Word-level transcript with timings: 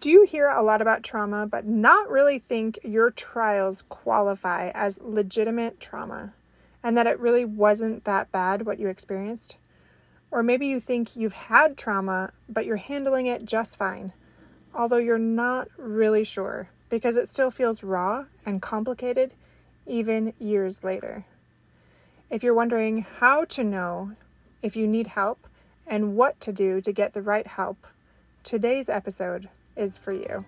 Do 0.00 0.10
you 0.10 0.24
hear 0.24 0.48
a 0.48 0.62
lot 0.62 0.82
about 0.82 1.04
trauma 1.04 1.46
but 1.46 1.66
not 1.66 2.10
really 2.10 2.40
think 2.40 2.80
your 2.82 3.10
trials 3.10 3.82
qualify 3.88 4.70
as 4.74 4.98
legitimate 5.00 5.78
trauma 5.78 6.32
and 6.82 6.96
that 6.96 7.06
it 7.06 7.20
really 7.20 7.44
wasn't 7.44 8.04
that 8.04 8.32
bad 8.32 8.66
what 8.66 8.80
you 8.80 8.88
experienced? 8.88 9.56
Or 10.32 10.42
maybe 10.42 10.66
you 10.66 10.80
think 10.80 11.14
you've 11.14 11.34
had 11.34 11.76
trauma 11.76 12.32
but 12.48 12.66
you're 12.66 12.76
handling 12.76 13.26
it 13.26 13.44
just 13.44 13.76
fine, 13.76 14.12
although 14.74 14.96
you're 14.96 15.16
not 15.16 15.68
really 15.76 16.24
sure 16.24 16.70
because 16.90 17.16
it 17.16 17.28
still 17.28 17.52
feels 17.52 17.84
raw 17.84 18.24
and 18.44 18.60
complicated 18.60 19.30
even 19.86 20.32
years 20.40 20.82
later. 20.82 21.24
If 22.30 22.42
you're 22.42 22.52
wondering 22.52 23.06
how 23.20 23.44
to 23.44 23.62
know 23.62 24.12
if 24.60 24.74
you 24.74 24.88
need 24.88 25.08
help 25.08 25.46
and 25.86 26.16
what 26.16 26.40
to 26.40 26.52
do 26.52 26.80
to 26.80 26.90
get 26.90 27.12
the 27.12 27.22
right 27.22 27.46
help, 27.46 27.86
today's 28.42 28.88
episode 28.88 29.48
is 29.76 29.96
for 29.98 30.12
you. 30.12 30.44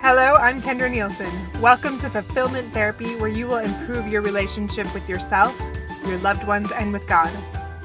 Hello, 0.00 0.36
I'm 0.36 0.62
Kendra 0.62 0.90
Nielsen. 0.90 1.30
Welcome 1.60 1.98
to 1.98 2.08
Fulfillment 2.08 2.72
Therapy, 2.72 3.14
where 3.16 3.28
you 3.28 3.46
will 3.46 3.58
improve 3.58 4.08
your 4.08 4.22
relationship 4.22 4.92
with 4.94 5.06
yourself, 5.06 5.60
your 6.06 6.16
loved 6.18 6.46
ones, 6.46 6.72
and 6.72 6.94
with 6.94 7.06
God. 7.06 7.30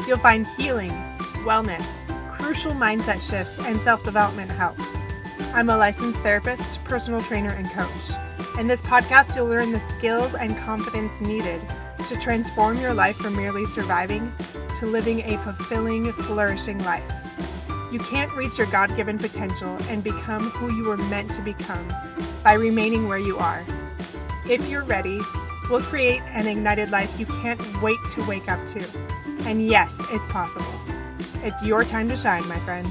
You'll 0.08 0.18
find 0.18 0.48
healing, 0.48 0.92
wellness, 1.44 2.02
crucial 2.44 2.74
mindset 2.74 3.28
shifts, 3.28 3.58
and 3.60 3.82
self 3.82 4.04
development 4.04 4.52
help. 4.52 4.76
I'm 5.54 5.70
a 5.70 5.78
licensed 5.78 6.24
therapist, 6.24 6.84
personal 6.84 7.22
trainer, 7.22 7.52
and 7.52 7.72
coach. 7.72 8.12
In 8.60 8.68
this 8.68 8.82
podcast, 8.82 9.34
you'll 9.34 9.46
learn 9.46 9.72
the 9.72 9.80
skills 9.80 10.36
and 10.36 10.58
confidence 10.58 11.22
needed 11.22 11.62
to 12.06 12.18
transform 12.18 12.80
your 12.80 12.94
life 12.94 13.16
from 13.16 13.38
merely 13.38 13.66
surviving 13.66 14.30
to 14.76 14.86
living 14.86 15.22
a 15.22 15.38
fulfilling, 15.38 16.12
flourishing 16.12 16.84
life. 16.84 17.10
You 17.94 18.00
can't 18.00 18.34
reach 18.34 18.58
your 18.58 18.68
God 18.68 18.94
given 18.98 19.18
potential 19.18 19.78
and 19.88 20.04
become 20.04 20.50
who 20.50 20.76
you 20.76 20.84
were 20.84 20.98
meant 20.98 21.32
to 21.34 21.42
become 21.42 21.88
by 22.44 22.54
remaining 22.54 23.08
where 23.08 23.20
you 23.20 23.38
are. 23.38 23.64
If 24.50 24.68
you're 24.68 24.84
ready, 24.84 25.18
we'll 25.70 25.82
create 25.82 26.22
an 26.34 26.48
ignited 26.48 26.92
life 26.92 27.18
you 27.18 27.26
can't 27.26 27.82
wait 27.82 28.00
to 28.08 28.28
wake 28.28 28.52
up 28.52 28.68
to. 28.68 28.86
And 29.46 29.66
yes, 29.66 30.06
it's 30.12 30.26
possible. 30.26 30.93
It's 31.46 31.62
your 31.62 31.84
time 31.84 32.08
to 32.08 32.16
shine, 32.16 32.48
my 32.48 32.58
friend. 32.60 32.88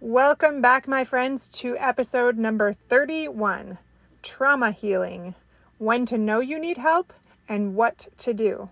Welcome 0.00 0.60
back, 0.60 0.88
my 0.88 1.04
friends, 1.04 1.46
to 1.60 1.78
episode 1.78 2.36
number 2.36 2.72
31 2.88 3.78
Trauma 4.24 4.72
Healing 4.72 5.36
When 5.78 6.06
to 6.06 6.18
Know 6.18 6.40
You 6.40 6.58
Need 6.58 6.78
Help 6.78 7.12
and 7.48 7.76
What 7.76 8.08
to 8.18 8.34
Do. 8.34 8.68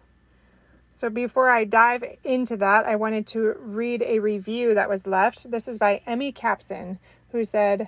So, 0.99 1.09
before 1.09 1.49
I 1.49 1.63
dive 1.63 2.03
into 2.25 2.57
that, 2.57 2.85
I 2.85 2.97
wanted 2.97 3.25
to 3.29 3.55
read 3.61 4.03
a 4.03 4.19
review 4.19 4.75
that 4.75 4.89
was 4.89 5.07
left. 5.07 5.49
This 5.49 5.69
is 5.69 5.79
by 5.79 6.03
Emmy 6.09 6.33
Capson, 6.33 6.99
who 7.31 7.45
said, 7.45 7.87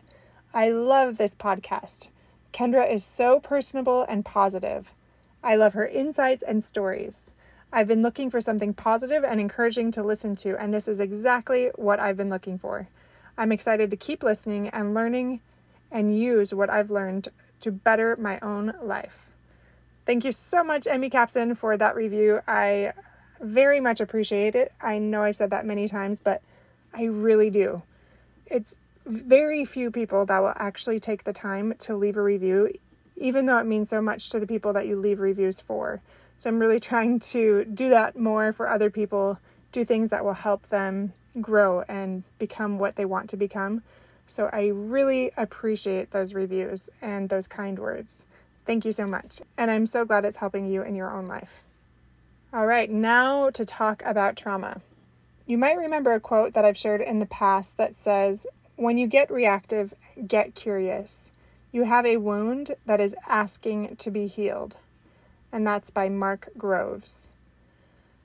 I 0.54 0.70
love 0.70 1.18
this 1.18 1.34
podcast. 1.34 2.06
Kendra 2.54 2.88
is 2.88 3.02
so 3.02 3.40
personable 3.40 4.06
and 4.08 4.24
positive. 4.24 4.92
I 5.42 5.56
love 5.56 5.72
her 5.72 5.88
insights 5.88 6.44
and 6.46 6.62
stories. 6.62 7.32
I've 7.72 7.88
been 7.88 8.00
looking 8.00 8.30
for 8.30 8.40
something 8.40 8.74
positive 8.74 9.24
and 9.24 9.40
encouraging 9.40 9.90
to 9.90 10.04
listen 10.04 10.36
to, 10.36 10.56
and 10.56 10.72
this 10.72 10.86
is 10.86 11.00
exactly 11.00 11.72
what 11.74 11.98
I've 11.98 12.16
been 12.16 12.30
looking 12.30 12.58
for. 12.58 12.86
I'm 13.36 13.50
excited 13.50 13.90
to 13.90 13.96
keep 13.96 14.22
listening 14.22 14.68
and 14.68 14.94
learning 14.94 15.40
and 15.90 16.16
use 16.16 16.54
what 16.54 16.70
I've 16.70 16.92
learned 16.92 17.26
to 17.62 17.72
better 17.72 18.14
my 18.20 18.38
own 18.38 18.72
life. 18.80 19.29
Thank 20.10 20.24
you 20.24 20.32
so 20.32 20.64
much, 20.64 20.88
Emmy 20.88 21.08
Capson, 21.08 21.56
for 21.56 21.76
that 21.76 21.94
review. 21.94 22.40
I 22.48 22.94
very 23.40 23.78
much 23.78 24.00
appreciate 24.00 24.56
it. 24.56 24.72
I 24.80 24.98
know 24.98 25.22
I've 25.22 25.36
said 25.36 25.50
that 25.50 25.64
many 25.64 25.86
times, 25.86 26.18
but 26.18 26.42
I 26.92 27.04
really 27.04 27.48
do. 27.48 27.84
It's 28.46 28.76
very 29.06 29.64
few 29.64 29.92
people 29.92 30.26
that 30.26 30.40
will 30.40 30.54
actually 30.56 30.98
take 30.98 31.22
the 31.22 31.32
time 31.32 31.74
to 31.78 31.94
leave 31.94 32.16
a 32.16 32.22
review, 32.24 32.72
even 33.18 33.46
though 33.46 33.58
it 33.58 33.66
means 33.66 33.88
so 33.88 34.02
much 34.02 34.30
to 34.30 34.40
the 34.40 34.48
people 34.48 34.72
that 34.72 34.88
you 34.88 34.98
leave 34.98 35.20
reviews 35.20 35.60
for. 35.60 36.00
So 36.38 36.50
I'm 36.50 36.58
really 36.58 36.80
trying 36.90 37.20
to 37.20 37.64
do 37.66 37.88
that 37.90 38.18
more 38.18 38.52
for 38.52 38.68
other 38.68 38.90
people, 38.90 39.38
do 39.70 39.84
things 39.84 40.10
that 40.10 40.24
will 40.24 40.32
help 40.32 40.66
them 40.70 41.12
grow 41.40 41.82
and 41.82 42.24
become 42.40 42.80
what 42.80 42.96
they 42.96 43.04
want 43.04 43.30
to 43.30 43.36
become. 43.36 43.84
So 44.26 44.50
I 44.52 44.72
really 44.74 45.30
appreciate 45.36 46.10
those 46.10 46.34
reviews 46.34 46.90
and 47.00 47.28
those 47.28 47.46
kind 47.46 47.78
words. 47.78 48.24
Thank 48.66 48.84
you 48.84 48.92
so 48.92 49.06
much. 49.06 49.40
And 49.56 49.70
I'm 49.70 49.86
so 49.86 50.04
glad 50.04 50.24
it's 50.24 50.36
helping 50.36 50.66
you 50.66 50.82
in 50.82 50.94
your 50.94 51.10
own 51.10 51.26
life. 51.26 51.60
All 52.52 52.66
right, 52.66 52.90
now 52.90 53.50
to 53.50 53.64
talk 53.64 54.02
about 54.04 54.36
trauma. 54.36 54.80
You 55.46 55.58
might 55.58 55.78
remember 55.78 56.12
a 56.12 56.20
quote 56.20 56.52
that 56.54 56.64
I've 56.64 56.78
shared 56.78 57.00
in 57.00 57.18
the 57.18 57.26
past 57.26 57.76
that 57.76 57.94
says, 57.94 58.46
When 58.76 58.98
you 58.98 59.06
get 59.06 59.30
reactive, 59.30 59.94
get 60.26 60.54
curious. 60.54 61.30
You 61.72 61.84
have 61.84 62.04
a 62.04 62.16
wound 62.18 62.74
that 62.86 63.00
is 63.00 63.14
asking 63.26 63.96
to 63.96 64.10
be 64.10 64.26
healed. 64.26 64.76
And 65.52 65.66
that's 65.66 65.90
by 65.90 66.08
Mark 66.08 66.50
Groves. 66.58 67.28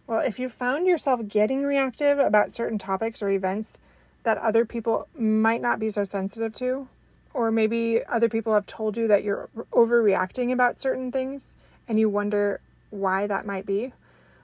Well, 0.08 0.20
if 0.20 0.38
you 0.38 0.50
found 0.50 0.86
yourself 0.86 1.28
getting 1.28 1.64
reactive 1.64 2.20
about 2.20 2.54
certain 2.54 2.78
topics 2.78 3.22
or 3.22 3.30
events 3.30 3.78
that 4.24 4.38
other 4.38 4.66
people 4.66 5.08
might 5.18 5.62
not 5.62 5.80
be 5.80 5.90
so 5.90 6.04
sensitive 6.04 6.54
to, 6.56 6.88
or 7.36 7.52
maybe 7.52 8.02
other 8.06 8.30
people 8.30 8.54
have 8.54 8.66
told 8.66 8.96
you 8.96 9.10
that 9.10 9.24
you're 9.24 9.50
overreacting 9.74 10.54
about 10.54 10.80
certain 10.80 11.12
things 11.12 11.54
and 11.86 12.00
you 12.00 12.10
wonder 12.10 12.62
why 12.92 13.28
that 13.28 13.46
might 13.46 13.66
be. 13.66 13.92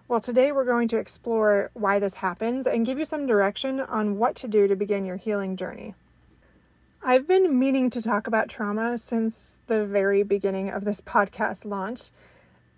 Well, 0.09 0.19
today 0.19 0.52
we're 0.52 0.66
going 0.66 0.90
to 0.90 0.97
explore 0.97 1.72
why 1.74 2.00
this 2.00 2.16
happens 2.16 2.68
and 2.68 2.85
give 2.85 3.00
you 3.00 3.06
some 3.06 3.25
direction 3.25 3.80
on 3.80 4.18
what 4.18 4.35
to 4.35 4.47
do 4.50 4.68
to 4.68 4.75
begin 4.75 5.06
your 5.06 5.16
healing 5.16 5.56
journey. 5.56 5.96
I've 7.01 7.30
been 7.30 7.57
meaning 7.57 7.90
to 7.91 8.01
talk 8.01 8.28
about 8.28 8.50
trauma 8.50 8.97
since 8.97 9.59
the 9.68 9.85
very 9.85 10.24
beginning 10.24 10.69
of 10.69 10.84
this 10.84 11.00
podcast 11.00 11.63
launch, 11.63 12.09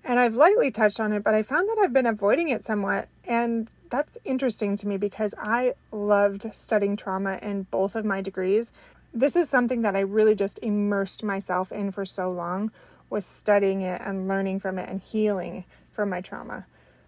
and 0.04 0.20
I've 0.20 0.36
lightly 0.36 0.70
touched 0.70 1.00
on 1.00 1.12
it, 1.12 1.24
but 1.24 1.34
I 1.34 1.42
found 1.42 1.68
that 1.70 1.80
I've 1.80 1.92
been 1.92 2.06
avoiding 2.06 2.50
it 2.50 2.64
somewhat, 2.64 3.10
and 3.28 3.68
that's 3.90 4.18
interesting 4.24 4.78
to 4.78 4.88
me 4.88 4.98
because 4.98 5.34
I 5.38 5.74
loved 5.92 6.54
studying 6.54 6.96
trauma 6.96 7.40
in 7.42 7.64
both 7.64 7.96
of 7.96 8.06
my 8.06 8.22
degrees 8.22 8.72
this 9.14 9.36
is 9.36 9.48
something 9.48 9.84
that 9.84 9.96
I 9.96 10.00
really 10.00 10.36
just 10.36 10.60
immersed 10.62 11.24
myself 11.24 11.72
in 11.72 11.92
for 11.92 12.06
so 12.06 12.32
long 12.32 12.72
was 13.10 13.26
studying 13.26 13.82
it 13.82 14.02
and 14.04 14.28
learning 14.28 14.60
from 14.60 14.80
it 14.80 14.90
and 14.90 15.00
healing 15.00 15.66
from 15.92 16.10
my 16.10 16.22
trauma. 16.22 16.66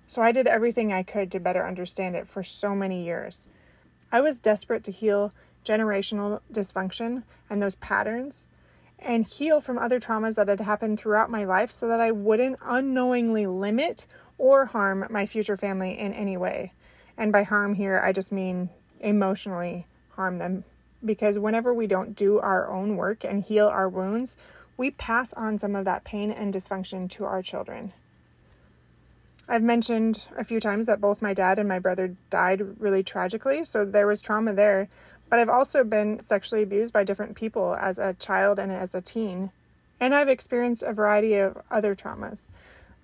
So 0.08 0.22
I 0.22 0.32
did 0.32 0.46
everything 0.46 0.94
I 0.94 1.02
could 1.02 1.32
to 1.32 1.40
better 1.40 1.66
understand 1.66 2.16
it 2.16 2.28
for 2.28 2.44
so 2.44 2.76
many 2.76 3.04
years. 3.04 3.48
I 4.12 4.22
was 4.22 4.40
desperate 4.40 4.84
to 4.84 4.92
heal 4.92 5.34
generational 5.66 6.42
dysfunction 6.54 7.24
and 7.50 7.62
those 7.62 7.76
patterns 7.76 8.48
and 9.00 9.26
heal 9.26 9.60
from 9.60 9.80
other 9.80 10.00
traumas 10.00 10.36
that 10.36 10.48
had 10.48 10.60
happened 10.60 11.00
throughout 11.00 11.32
my 11.32 11.44
life 11.44 11.72
so 11.72 11.88
that 11.88 12.00
I 12.00 12.12
wouldn't 12.12 12.60
unknowingly 12.64 13.48
limit 13.48 14.06
or 14.38 14.66
harm 14.66 15.08
my 15.10 15.26
future 15.26 15.58
family 15.58 15.98
in 15.98 16.14
any 16.14 16.38
way. 16.38 16.72
And 17.18 17.32
by 17.32 17.44
harm 17.44 17.74
here, 17.74 18.00
I 18.00 18.12
just 18.12 18.32
mean 18.32 18.70
emotionally 19.00 19.88
harm 20.12 20.38
them 20.38 20.64
because 21.06 21.40
whenever 21.40 21.74
we 21.74 21.88
don't 21.88 22.16
do 22.16 22.40
our 22.40 22.70
own 22.70 22.98
work 22.98 23.24
and 23.24 23.44
heal 23.44 23.68
our 23.68 23.88
wounds, 23.88 24.38
we 24.78 24.91
pass 24.91 25.34
on 25.34 25.59
some 25.59 25.76
of 25.76 25.85
that 25.85 26.03
pain 26.03 26.32
and 26.32 26.53
dysfunction 26.53 27.09
to 27.12 27.26
our 27.26 27.41
children. 27.41 27.94
I've 29.47 29.64
mentioned 29.64 30.24
a 30.38 30.44
few 30.44 30.59
times 30.59 30.88
that 30.88 31.00
both 31.00 31.22
my 31.22 31.34
dad 31.34 31.59
and 31.59 31.70
my 31.70 31.79
brother 31.79 32.16
died 32.29 32.79
really 32.79 33.03
tragically, 33.03 33.64
so 33.64 33.85
there 33.85 34.08
was 34.08 34.22
trauma 34.22 34.53
there. 34.53 34.90
But 35.29 35.40
I've 35.40 35.50
also 35.50 35.84
been 35.84 36.20
sexually 36.20 36.64
abused 36.64 36.94
by 36.94 37.03
different 37.03 37.35
people 37.35 37.76
as 37.76 38.00
a 38.00 38.14
child 38.14 38.59
and 38.59 38.72
as 38.72 38.96
a 38.96 39.02
teen. 39.02 39.52
And 40.00 40.14
I've 40.14 40.29
experienced 40.29 40.84
a 40.84 40.94
variety 40.94 41.35
of 41.35 41.62
other 41.72 41.96
traumas. 41.96 42.47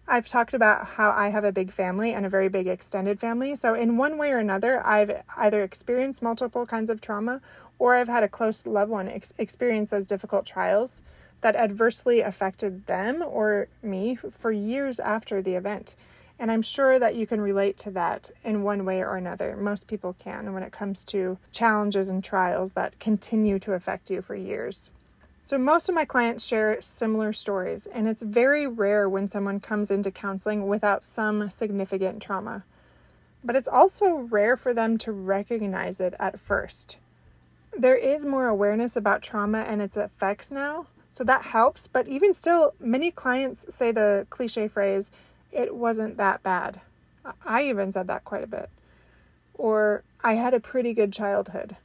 I've 0.07 0.27
talked 0.27 0.53
about 0.53 0.86
how 0.88 1.12
I 1.12 1.30
have 1.30 1.44
a 1.44 1.51
big 1.51 1.71
family 1.71 2.13
and 2.13 2.25
a 2.25 2.30
very 2.30 2.50
big 2.50 2.68
extended 2.68 3.19
family. 3.19 3.56
So, 3.56 3.75
in 3.75 3.98
one 3.98 4.18
way 4.18 4.31
or 4.31 4.39
another, 4.39 4.86
I've 4.86 5.24
either 5.38 5.63
experienced 5.63 6.21
multiple 6.21 6.65
kinds 6.65 6.89
of 6.89 7.00
trauma 7.00 7.42
or 7.80 7.95
I've 7.95 8.07
had 8.07 8.24
a 8.24 8.27
close 8.27 8.65
loved 8.65 8.92
one 8.92 9.07
ex- 9.07 9.33
experience 9.38 9.89
those 9.89 10.06
difficult 10.06 10.45
trials 10.45 11.01
that 11.42 11.56
adversely 11.56 12.21
affected 12.21 12.86
them 12.86 13.24
or 13.25 13.68
me 13.81 14.15
for 14.15 14.51
years 14.51 15.00
after 15.00 15.42
the 15.42 15.56
event. 15.56 15.95
And 16.38 16.51
I'm 16.51 16.62
sure 16.62 16.98
that 17.00 17.15
you 17.15 17.27
can 17.27 17.39
relate 17.39 17.77
to 17.80 17.92
that 17.92 18.31
in 18.44 18.63
one 18.63 18.86
way 18.86 19.01
or 19.01 19.15
another. 19.15 19.56
Most 19.56 19.88
people 19.88 20.15
can 20.19 20.53
when 20.53 20.63
it 20.63 20.71
comes 20.71 21.03
to 21.06 21.38
challenges 21.51 22.09
and 22.09 22.24
trials 22.24 22.74
that 22.74 23.00
continue 23.00 23.59
to 23.59 23.74
affect 23.74 24.09
you 24.09 24.21
for 24.21 24.36
years. 24.36 24.89
So, 25.51 25.57
most 25.57 25.89
of 25.89 25.95
my 25.95 26.06
clients 26.06 26.45
share 26.45 26.81
similar 26.81 27.33
stories, 27.33 27.86
and 27.86 28.07
it's 28.07 28.21
very 28.21 28.68
rare 28.68 29.09
when 29.09 29.27
someone 29.27 29.59
comes 29.59 29.92
into 29.92 30.09
counseling 30.09 30.65
without 30.65 31.03
some 31.03 31.50
significant 31.50 32.21
trauma. 32.21 32.63
But 33.44 33.57
it's 33.57 33.68
also 33.68 34.12
rare 34.30 34.56
for 34.56 34.74
them 34.74 34.98
to 35.00 35.12
recognize 35.12 36.00
it 36.00 36.13
at 36.21 36.39
first. 36.39 36.95
There 37.77 37.98
is 37.98 38.24
more 38.24 38.48
awareness 38.48 38.95
about 38.95 39.24
trauma 39.24 39.63
and 39.63 39.81
its 39.81 39.98
effects 39.98 40.51
now, 40.51 40.88
so 41.12 41.25
that 41.25 41.42
helps. 41.42 41.86
But 41.86 42.07
even 42.07 42.33
still, 42.33 42.74
many 42.80 43.12
clients 43.12 43.65
say 43.75 43.92
the 43.92 44.27
cliche 44.30 44.69
phrase, 44.69 45.12
it 45.51 45.75
wasn't 45.75 46.15
that 46.15 46.42
bad. 46.44 46.80
I 47.45 47.63
even 47.63 47.92
said 47.92 48.07
that 48.07 48.24
quite 48.24 48.45
a 48.45 48.48
bit. 48.48 48.69
Or, 49.56 50.03
I 50.24 50.36
had 50.36 50.53
a 50.53 50.62
pretty 50.62 50.94
good 50.94 51.12
childhood. 51.12 51.75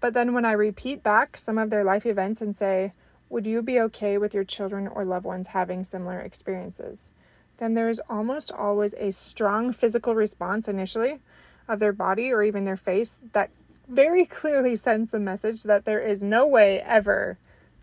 But 0.00 0.14
then 0.14 0.32
when 0.32 0.46
I 0.46 0.52
repeat 0.52 1.02
back 1.02 1.36
some 1.36 1.58
of 1.58 1.68
their 1.68 1.84
life 1.84 2.06
events 2.06 2.40
and 2.40 2.56
say, 2.56 2.92
Would 3.32 3.46
you 3.46 3.62
be 3.62 3.80
okay 3.80 4.18
with 4.18 4.34
your 4.34 4.44
children 4.44 4.86
or 4.86 5.06
loved 5.06 5.24
ones 5.24 5.46
having 5.46 5.84
similar 5.84 6.20
experiences? 6.20 7.08
Then 7.56 7.72
there's 7.72 7.98
almost 8.00 8.52
always 8.52 8.92
a 8.98 9.10
strong 9.10 9.72
physical 9.72 10.14
response 10.14 10.68
initially 10.68 11.18
of 11.66 11.78
their 11.78 11.94
body 11.94 12.30
or 12.30 12.42
even 12.42 12.66
their 12.66 12.76
face 12.76 13.18
that 13.32 13.48
very 13.88 14.26
clearly 14.40 14.76
sends 14.76 15.12
the 15.12 15.18
message 15.18 15.62
that 15.62 15.86
there 15.86 16.06
is 16.06 16.22
no 16.22 16.46
way 16.46 16.82
ever 16.82 17.38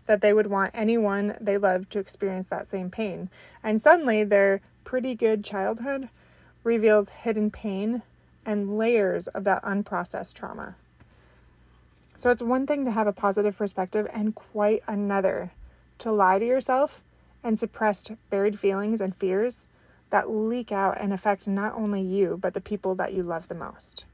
that 0.06 0.20
they 0.20 0.32
would 0.32 0.46
want 0.46 0.70
anyone 0.72 1.36
they 1.40 1.58
love 1.58 1.88
to 1.88 1.98
experience 1.98 2.46
that 2.46 2.70
same 2.70 2.88
pain. 2.88 3.28
And 3.60 3.82
suddenly 3.82 4.22
their 4.22 4.60
pretty 4.84 5.16
good 5.16 5.42
childhood 5.42 6.10
reveals 6.62 7.08
hidden 7.08 7.50
pain 7.50 8.02
and 8.46 8.78
layers 8.78 9.26
of 9.26 9.42
that 9.42 9.64
unprocessed 9.64 10.34
trauma. 10.34 10.76
So 12.20 12.28
it's 12.28 12.42
one 12.42 12.66
thing 12.66 12.84
to 12.84 12.90
have 12.90 13.06
a 13.06 13.14
positive 13.14 13.56
perspective 13.56 14.06
and 14.12 14.34
quite 14.34 14.82
another 14.86 15.52
to 16.00 16.12
lie 16.12 16.38
to 16.38 16.44
yourself 16.44 17.00
and 17.42 17.58
suppress 17.58 18.06
buried 18.28 18.60
feelings 18.60 19.00
and 19.00 19.16
fears 19.16 19.64
that 20.10 20.28
leak 20.28 20.70
out 20.70 21.00
and 21.00 21.14
affect 21.14 21.46
not 21.46 21.74
only 21.74 22.02
you, 22.02 22.38
but 22.38 22.52
the 22.52 22.60
people 22.60 22.94
that 22.96 23.14
you 23.14 23.22
love 23.22 23.48
the 23.48 23.54
most. 23.54 24.04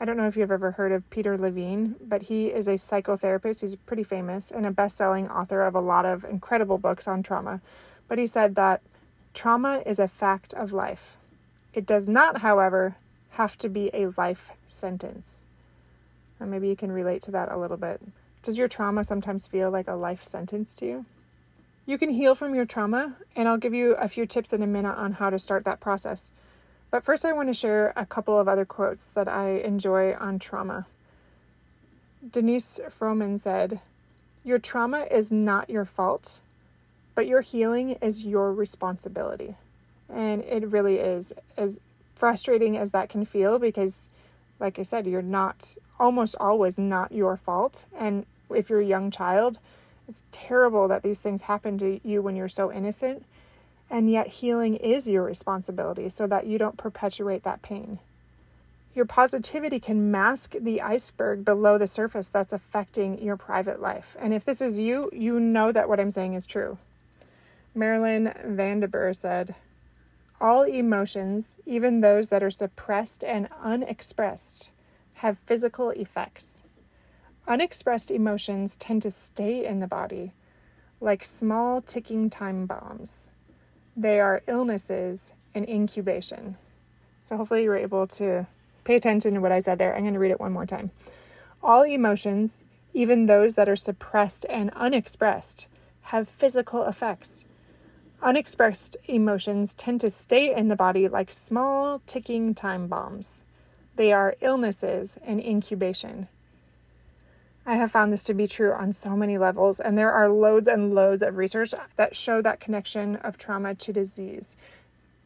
I 0.00 0.04
don't 0.04 0.16
know 0.16 0.26
if 0.26 0.36
you've 0.36 0.50
ever 0.50 0.72
heard 0.72 0.90
of 0.90 1.08
Peter 1.08 1.38
Levine, 1.38 1.94
but 2.00 2.22
he 2.22 2.48
is 2.48 2.66
a 2.66 2.72
psychotherapist. 2.72 3.60
He's 3.60 3.76
pretty 3.76 4.02
famous 4.02 4.50
and 4.50 4.66
a 4.66 4.72
best 4.72 4.96
selling 4.96 5.28
author 5.28 5.62
of 5.62 5.76
a 5.76 5.80
lot 5.80 6.06
of 6.06 6.24
incredible 6.24 6.76
books 6.76 7.06
on 7.06 7.22
trauma. 7.22 7.60
But 8.08 8.18
he 8.18 8.26
said 8.26 8.56
that 8.56 8.82
trauma 9.32 9.80
is 9.86 10.00
a 10.00 10.08
fact 10.08 10.54
of 10.54 10.72
life. 10.72 11.16
It 11.72 11.86
does 11.86 12.08
not, 12.08 12.38
however, 12.38 12.96
have 13.30 13.56
to 13.58 13.68
be 13.68 13.92
a 13.94 14.08
life 14.16 14.50
sentence. 14.66 15.45
And 16.40 16.50
maybe 16.50 16.68
you 16.68 16.76
can 16.76 16.92
relate 16.92 17.22
to 17.22 17.30
that 17.32 17.50
a 17.50 17.56
little 17.56 17.76
bit. 17.76 18.00
Does 18.42 18.58
your 18.58 18.68
trauma 18.68 19.04
sometimes 19.04 19.46
feel 19.46 19.70
like 19.70 19.88
a 19.88 19.94
life 19.94 20.22
sentence 20.22 20.76
to 20.76 20.86
you? 20.86 21.04
You 21.86 21.98
can 21.98 22.10
heal 22.10 22.34
from 22.34 22.54
your 22.54 22.64
trauma, 22.64 23.16
and 23.36 23.48
I'll 23.48 23.56
give 23.56 23.74
you 23.74 23.92
a 23.94 24.08
few 24.08 24.26
tips 24.26 24.52
in 24.52 24.62
a 24.62 24.66
minute 24.66 24.96
on 24.96 25.12
how 25.12 25.30
to 25.30 25.38
start 25.38 25.64
that 25.64 25.80
process. 25.80 26.30
But 26.90 27.04
first, 27.04 27.24
I 27.24 27.32
want 27.32 27.48
to 27.48 27.54
share 27.54 27.92
a 27.96 28.06
couple 28.06 28.38
of 28.38 28.48
other 28.48 28.64
quotes 28.64 29.08
that 29.08 29.28
I 29.28 29.58
enjoy 29.58 30.14
on 30.14 30.38
trauma. 30.38 30.86
Denice 32.28 32.80
Frohman 32.98 33.40
said, 33.40 33.80
Your 34.44 34.58
trauma 34.58 35.06
is 35.10 35.30
not 35.30 35.70
your 35.70 35.84
fault, 35.84 36.40
but 37.14 37.26
your 37.26 37.40
healing 37.40 37.98
is 38.02 38.24
your 38.24 38.52
responsibility. 38.52 39.54
And 40.08 40.42
it 40.42 40.68
really 40.68 40.98
is, 40.98 41.32
as 41.56 41.80
frustrating 42.14 42.76
as 42.76 42.90
that 42.92 43.08
can 43.08 43.24
feel, 43.24 43.58
because 43.58 44.10
like 44.58 44.78
I 44.78 44.82
said, 44.82 45.06
you're 45.06 45.22
not 45.22 45.76
almost 45.98 46.34
always 46.38 46.78
not 46.78 47.12
your 47.12 47.36
fault. 47.36 47.84
And 47.96 48.26
if 48.50 48.70
you're 48.70 48.80
a 48.80 48.86
young 48.86 49.10
child, 49.10 49.58
it's 50.08 50.22
terrible 50.30 50.88
that 50.88 51.02
these 51.02 51.18
things 51.18 51.42
happen 51.42 51.78
to 51.78 52.00
you 52.06 52.22
when 52.22 52.36
you're 52.36 52.48
so 52.48 52.72
innocent. 52.72 53.24
And 53.90 54.10
yet, 54.10 54.26
healing 54.26 54.76
is 54.76 55.08
your 55.08 55.22
responsibility 55.22 56.08
so 56.08 56.26
that 56.26 56.46
you 56.46 56.58
don't 56.58 56.76
perpetuate 56.76 57.44
that 57.44 57.62
pain. 57.62 58.00
Your 58.94 59.04
positivity 59.04 59.78
can 59.78 60.10
mask 60.10 60.54
the 60.58 60.80
iceberg 60.80 61.44
below 61.44 61.76
the 61.78 61.86
surface 61.86 62.28
that's 62.28 62.52
affecting 62.52 63.22
your 63.22 63.36
private 63.36 63.80
life. 63.80 64.16
And 64.18 64.32
if 64.32 64.44
this 64.44 64.60
is 64.60 64.78
you, 64.78 65.10
you 65.12 65.38
know 65.38 65.70
that 65.70 65.88
what 65.88 66.00
I'm 66.00 66.10
saying 66.10 66.34
is 66.34 66.46
true. 66.46 66.78
Marilyn 67.74 68.32
Van 68.44 68.80
Derbur 68.80 69.14
said, 69.14 69.54
all 70.40 70.62
emotions, 70.62 71.56
even 71.66 72.00
those 72.00 72.28
that 72.28 72.42
are 72.42 72.50
suppressed 72.50 73.24
and 73.24 73.48
unexpressed, 73.62 74.70
have 75.14 75.38
physical 75.46 75.90
effects. 75.90 76.62
Unexpressed 77.48 78.10
emotions 78.10 78.76
tend 78.76 79.02
to 79.02 79.10
stay 79.10 79.64
in 79.64 79.80
the 79.80 79.86
body 79.86 80.32
like 81.00 81.24
small 81.24 81.80
ticking 81.80 82.30
time 82.30 82.66
bombs. 82.66 83.28
They 83.96 84.20
are 84.20 84.42
illnesses 84.46 85.32
in 85.54 85.64
incubation. 85.68 86.56
So, 87.24 87.36
hopefully, 87.36 87.64
you 87.64 87.70
were 87.70 87.76
able 87.76 88.06
to 88.08 88.46
pay 88.84 88.94
attention 88.94 89.34
to 89.34 89.40
what 89.40 89.52
I 89.52 89.58
said 89.58 89.78
there. 89.78 89.94
I'm 89.94 90.02
going 90.02 90.14
to 90.14 90.20
read 90.20 90.30
it 90.30 90.40
one 90.40 90.52
more 90.52 90.66
time. 90.66 90.90
All 91.62 91.82
emotions, 91.82 92.62
even 92.94 93.26
those 93.26 93.56
that 93.56 93.68
are 93.68 93.76
suppressed 93.76 94.46
and 94.48 94.70
unexpressed, 94.74 95.66
have 96.02 96.28
physical 96.28 96.84
effects. 96.84 97.44
Unexpressed 98.22 98.96
emotions 99.04 99.74
tend 99.74 100.00
to 100.00 100.10
stay 100.10 100.54
in 100.54 100.68
the 100.68 100.76
body 100.76 101.06
like 101.06 101.30
small 101.30 102.00
ticking 102.06 102.54
time 102.54 102.86
bombs. 102.86 103.42
They 103.96 104.12
are 104.12 104.36
illnesses 104.40 105.18
and 105.24 105.40
incubation. 105.40 106.28
I 107.66 107.76
have 107.76 107.90
found 107.90 108.12
this 108.12 108.24
to 108.24 108.34
be 108.34 108.46
true 108.46 108.72
on 108.72 108.92
so 108.92 109.16
many 109.16 109.38
levels, 109.38 109.80
and 109.80 109.98
there 109.98 110.12
are 110.12 110.28
loads 110.28 110.68
and 110.68 110.94
loads 110.94 111.22
of 111.22 111.36
research 111.36 111.74
that 111.96 112.14
show 112.14 112.40
that 112.40 112.60
connection 112.60 113.16
of 113.16 113.36
trauma 113.36 113.74
to 113.74 113.92
disease. 113.92 114.56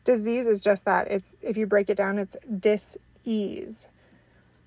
Disease 0.05 0.47
is 0.47 0.61
just 0.61 0.85
that. 0.87 1.09
It's 1.09 1.37
if 1.43 1.57
you 1.57 1.67
break 1.67 1.91
it 1.91 1.97
down, 1.97 2.19
it's 2.19 2.37
dis-ease. 2.59 3.87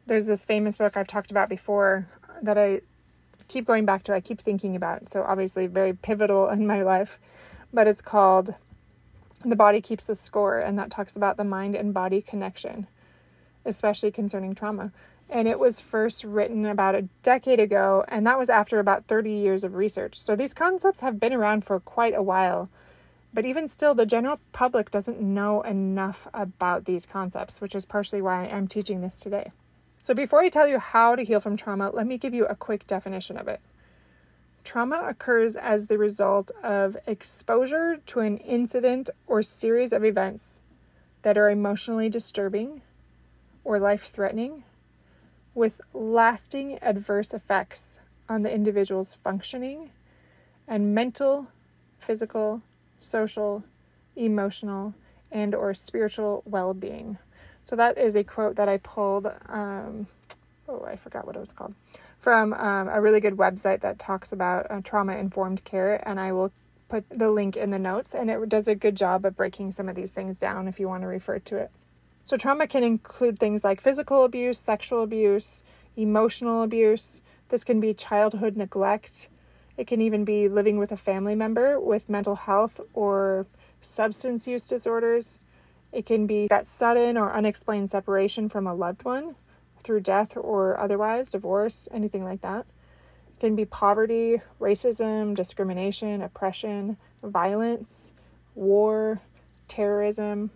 There's 0.06 0.28
this 0.28 0.46
famous 0.46 0.78
book 0.78 0.96
I've 0.96 1.08
talked 1.08 1.32
about 1.32 1.50
before 1.50 2.08
that 2.42 2.58
I 2.58 2.82
keep 3.48 3.66
going 3.66 3.86
back 3.86 4.04
to, 4.04 4.14
I 4.14 4.22
keep 4.22 4.42
thinking 4.42 4.76
about. 4.76 5.10
So 5.10 5.24
obviously 5.24 5.68
very 5.68 5.94
pivotal 5.94 6.50
in 6.50 6.68
my 6.68 6.84
life 6.84 7.20
but 7.74 7.88
it's 7.88 8.02
called 8.02 8.54
The 9.44 9.56
Body 9.56 9.82
Keeps 9.82 10.06
the 10.06 10.16
Score, 10.16 10.60
and 10.60 10.78
that 10.78 10.92
talks 10.92 11.16
about 11.16 11.38
the 11.38 11.44
mind 11.44 11.76
and 11.76 11.94
body 11.94 12.22
connection, 12.22 12.88
especially 13.66 14.12
concerning 14.12 14.54
trauma. 14.54 14.92
And 15.30 15.48
it 15.48 15.58
was 15.58 15.80
first 15.80 16.24
written 16.24 16.66
about 16.66 16.94
a 16.94 17.08
decade 17.24 17.60
ago, 17.60 18.06
and 18.08 18.28
that 18.28 18.38
was 18.38 18.50
after 18.50 18.80
about 18.80 19.08
30 19.08 19.32
years 19.32 19.64
of 19.64 19.74
research. 19.74 20.20
So 20.20 20.36
these 20.36 20.54
concepts 20.54 21.00
have 21.00 21.20
been 21.20 21.34
around 21.34 21.66
for 21.66 21.80
quite 21.80 22.14
a 22.14 22.22
while. 22.22 22.70
But 23.34 23.46
even 23.46 23.68
still, 23.68 23.96
the 23.96 24.06
general 24.06 24.40
public 24.52 24.92
doesn't 24.92 25.20
know 25.20 25.64
enough 25.64 26.28
about 26.36 26.86
these 26.86 27.08
concepts, 27.08 27.60
which 27.60 27.74
is 27.74 27.84
partially 27.84 28.22
why 28.22 28.46
I'm 28.46 28.68
teaching 28.68 29.02
this 29.02 29.20
today. 29.20 29.52
So, 30.04 30.14
before 30.14 30.42
I 30.42 30.50
tell 30.50 30.68
you 30.68 30.78
how 30.78 31.16
to 31.16 31.24
heal 31.24 31.40
from 31.40 31.58
trauma, 31.58 31.90
let 31.90 32.06
me 32.06 32.20
give 32.20 32.36
you 32.36 32.46
a 32.46 32.56
quick 32.56 32.86
definition 32.86 33.38
of 33.38 33.48
it. 33.48 33.60
Trauma 34.64 35.04
occurs 35.08 35.56
as 35.56 35.88
the 35.88 35.98
result 35.98 36.52
of 36.64 36.98
exposure 37.06 37.98
to 38.06 38.20
an 38.22 38.38
incident 38.38 39.10
or 39.28 39.42
series 39.42 39.92
of 39.94 40.06
events 40.06 40.60
that 41.24 41.38
are 41.38 41.50
emotionally 41.50 42.10
disturbing 42.10 42.82
or 43.64 43.80
life 43.80 44.10
threatening 44.12 44.64
with 45.54 45.82
lasting 45.94 46.80
adverse 46.82 47.34
effects 47.34 48.00
on 48.30 48.42
the 48.42 48.54
individual's 48.54 49.16
functioning 49.24 49.92
and 50.68 50.96
mental, 50.96 51.48
physical, 52.00 52.62
social, 53.00 53.64
emotional, 54.16 54.94
and 55.32 55.54
or 55.54 55.74
spiritual 55.74 56.42
well-being. 56.46 57.18
So 57.64 57.76
that 57.76 57.98
is 57.98 58.16
a 58.16 58.24
quote 58.24 58.56
that 58.56 58.70
I 58.70 58.78
pulled 58.78 59.28
um, 59.48 60.08
oh, 60.68 60.86
I 60.86 60.96
forgot 60.96 61.26
what 61.26 61.36
it 61.36 61.40
was 61.40 61.52
called 61.52 61.74
from 62.24 62.54
um, 62.54 62.88
a 62.88 63.02
really 63.02 63.20
good 63.20 63.36
website 63.36 63.82
that 63.82 64.00
talks 64.00 64.32
about 64.32 64.66
uh, 64.72 64.80
trauma 64.82 65.18
informed 65.18 65.62
care, 65.66 66.02
and 66.08 66.22
I 66.22 66.32
will 66.32 66.54
put 66.88 67.04
the 67.10 67.30
link 67.30 67.58
in 67.58 67.70
the 67.70 67.78
notes. 67.78 68.16
And 68.16 68.30
it 68.30 68.48
does 68.48 68.70
a 68.70 68.76
good 68.76 68.96
job 68.96 69.26
of 69.26 69.36
breaking 69.36 69.74
some 69.74 69.90
of 69.90 69.96
these 69.98 70.12
things 70.12 70.38
down 70.38 70.70
if 70.70 70.80
you 70.80 70.88
want 70.88 71.02
to 71.02 71.08
refer 71.08 71.40
to 71.40 71.58
it. 71.58 71.72
So, 72.24 72.38
trauma 72.38 72.66
can 72.66 72.82
include 72.82 73.40
things 73.40 73.66
like 73.66 73.82
physical 73.82 74.24
abuse, 74.24 74.60
sexual 74.60 75.04
abuse, 75.04 75.64
emotional 75.98 76.64
abuse. 76.64 77.20
This 77.50 77.66
can 77.66 77.82
be 77.82 77.94
childhood 77.94 78.56
neglect. 78.56 79.28
It 79.76 79.88
can 79.88 80.00
even 80.00 80.24
be 80.24 80.48
living 80.48 80.78
with 80.78 80.94
a 80.94 80.98
family 80.98 81.36
member 81.36 81.78
with 81.78 82.08
mental 82.08 82.36
health 82.36 82.80
or 82.94 83.48
substance 83.82 84.48
use 84.48 84.66
disorders. 84.66 85.40
It 85.92 86.06
can 86.06 86.26
be 86.26 86.48
that 86.48 86.68
sudden 86.68 87.18
or 87.18 87.34
unexplained 87.34 87.92
separation 87.92 88.48
from 88.48 88.66
a 88.66 88.74
loved 88.74 89.04
one 89.04 89.36
through 89.84 90.02
death 90.02 90.36
or 90.36 90.80
otherwise, 90.80 91.30
divorce, 91.30 91.88
anything 91.92 92.24
like 92.24 92.42
that. 92.42 92.66
It 93.38 93.40
can 93.40 93.56
be 93.56 93.66
poverty, 93.66 94.42
racism, 94.60 95.36
discrimination, 95.36 96.22
oppression, 96.22 96.98
violence, 97.24 98.12
war, 98.56 99.22
terrorism, 99.68 100.52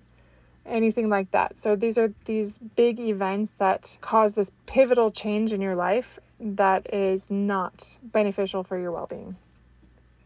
anything 0.66 1.10
like 1.10 1.32
that. 1.32 1.60
So 1.60 1.76
these 1.76 1.98
are 1.98 2.14
these 2.26 2.58
big 2.58 3.00
events 3.00 3.54
that 3.58 3.98
cause 4.02 4.34
this 4.34 4.52
pivotal 4.66 5.12
change 5.12 5.54
in 5.54 5.62
your 5.62 5.76
life 5.76 6.20
that 6.40 6.94
is 6.94 7.32
not 7.32 7.98
beneficial 8.04 8.64
for 8.64 8.78
your 8.78 8.92
well 8.92 9.08
being. 9.08 9.38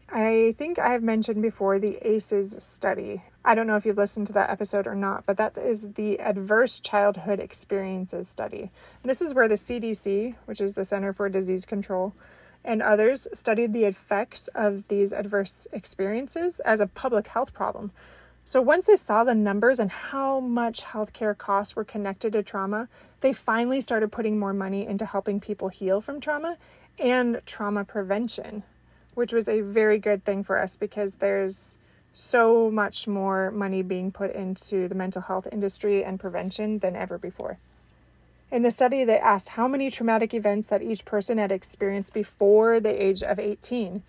I 0.08 0.54
think 0.58 0.78
I 0.78 0.90
have 0.90 1.02
mentioned 1.02 1.40
before 1.40 1.78
the 1.78 1.96
ACEs 2.06 2.62
study. 2.62 3.22
I 3.44 3.56
don't 3.56 3.66
know 3.66 3.76
if 3.76 3.84
you've 3.84 3.96
listened 3.98 4.28
to 4.28 4.32
that 4.34 4.50
episode 4.50 4.86
or 4.86 4.94
not, 4.94 5.26
but 5.26 5.36
that 5.36 5.58
is 5.58 5.94
the 5.94 6.20
Adverse 6.20 6.78
Childhood 6.78 7.40
Experiences 7.40 8.28
Study. 8.28 8.70
This 9.02 9.20
is 9.20 9.34
where 9.34 9.48
the 9.48 9.56
CDC, 9.56 10.36
which 10.44 10.60
is 10.60 10.74
the 10.74 10.84
Center 10.84 11.12
for 11.12 11.28
Disease 11.28 11.64
Control, 11.64 12.14
and 12.64 12.80
others 12.80 13.26
studied 13.32 13.72
the 13.72 13.84
effects 13.84 14.48
of 14.54 14.86
these 14.86 15.12
adverse 15.12 15.66
experiences 15.72 16.60
as 16.60 16.78
a 16.78 16.86
public 16.86 17.26
health 17.26 17.52
problem. 17.52 17.90
So, 18.44 18.60
once 18.60 18.86
they 18.86 18.96
saw 18.96 19.24
the 19.24 19.34
numbers 19.34 19.80
and 19.80 19.90
how 19.90 20.38
much 20.38 20.82
healthcare 20.82 21.36
costs 21.36 21.74
were 21.74 21.84
connected 21.84 22.32
to 22.34 22.42
trauma, 22.44 22.88
they 23.22 23.32
finally 23.32 23.80
started 23.80 24.12
putting 24.12 24.38
more 24.38 24.52
money 24.52 24.86
into 24.86 25.04
helping 25.04 25.40
people 25.40 25.68
heal 25.68 26.00
from 26.00 26.20
trauma 26.20 26.58
and 26.98 27.40
trauma 27.44 27.84
prevention 27.84 28.62
which 29.14 29.32
was 29.32 29.48
a 29.48 29.60
very 29.60 29.98
good 29.98 30.24
thing 30.24 30.42
for 30.42 30.58
us 30.58 30.76
because 30.76 31.12
there's 31.18 31.78
so 32.14 32.70
much 32.70 33.08
more 33.08 33.50
money 33.50 33.82
being 33.82 34.10
put 34.10 34.34
into 34.34 34.88
the 34.88 34.94
mental 34.94 35.22
health 35.22 35.48
industry 35.50 36.04
and 36.04 36.20
prevention 36.20 36.78
than 36.78 36.94
ever 36.96 37.18
before. 37.18 37.58
In 38.50 38.62
the 38.62 38.70
study, 38.70 39.04
they 39.04 39.18
asked 39.18 39.50
how 39.50 39.66
many 39.66 39.90
traumatic 39.90 40.34
events 40.34 40.68
that 40.68 40.82
each 40.82 41.06
person 41.06 41.38
had 41.38 41.50
experienced 41.50 42.12
before 42.12 42.80
the 42.80 43.02
age 43.02 43.22
of 43.22 43.38
18. 43.38 44.02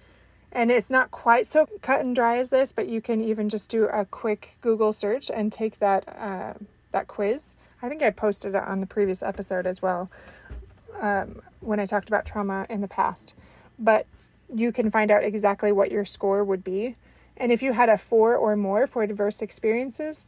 And 0.51 0.69
it's 0.69 0.89
not 0.89 1.11
quite 1.11 1.47
so 1.47 1.67
cut 1.81 2.01
and 2.01 2.13
dry 2.13 2.37
as 2.37 2.49
this, 2.49 2.73
but 2.73 2.89
you 2.89 2.99
can 3.01 3.23
even 3.23 3.47
just 3.47 3.69
do 3.69 3.85
a 3.85 4.05
quick 4.05 4.57
Google 4.61 4.91
search 4.91 5.31
and 5.31 5.51
take 5.51 5.79
that 5.79 6.07
uh, 6.09 6.53
that 6.91 7.07
quiz. 7.07 7.55
I 7.81 7.89
think 7.89 8.03
I 8.03 8.11
posted 8.11 8.53
it 8.53 8.63
on 8.63 8.81
the 8.81 8.85
previous 8.85 9.23
episode 9.23 9.65
as 9.65 9.81
well 9.81 10.11
um, 11.01 11.41
when 11.59 11.79
I 11.79 11.85
talked 11.85 12.07
about 12.07 12.25
trauma 12.25 12.67
in 12.69 12.81
the 12.81 12.87
past. 12.87 13.33
But 13.79 14.05
you 14.53 14.71
can 14.71 14.91
find 14.91 15.09
out 15.09 15.23
exactly 15.23 15.71
what 15.71 15.89
your 15.89 16.05
score 16.05 16.43
would 16.43 16.63
be. 16.63 16.95
And 17.37 17.51
if 17.51 17.61
you 17.61 17.73
had 17.73 17.89
a 17.89 17.97
four 17.97 18.35
or 18.35 18.55
more 18.55 18.87
for 18.87 19.03
adverse 19.03 19.41
experiences, 19.41 20.25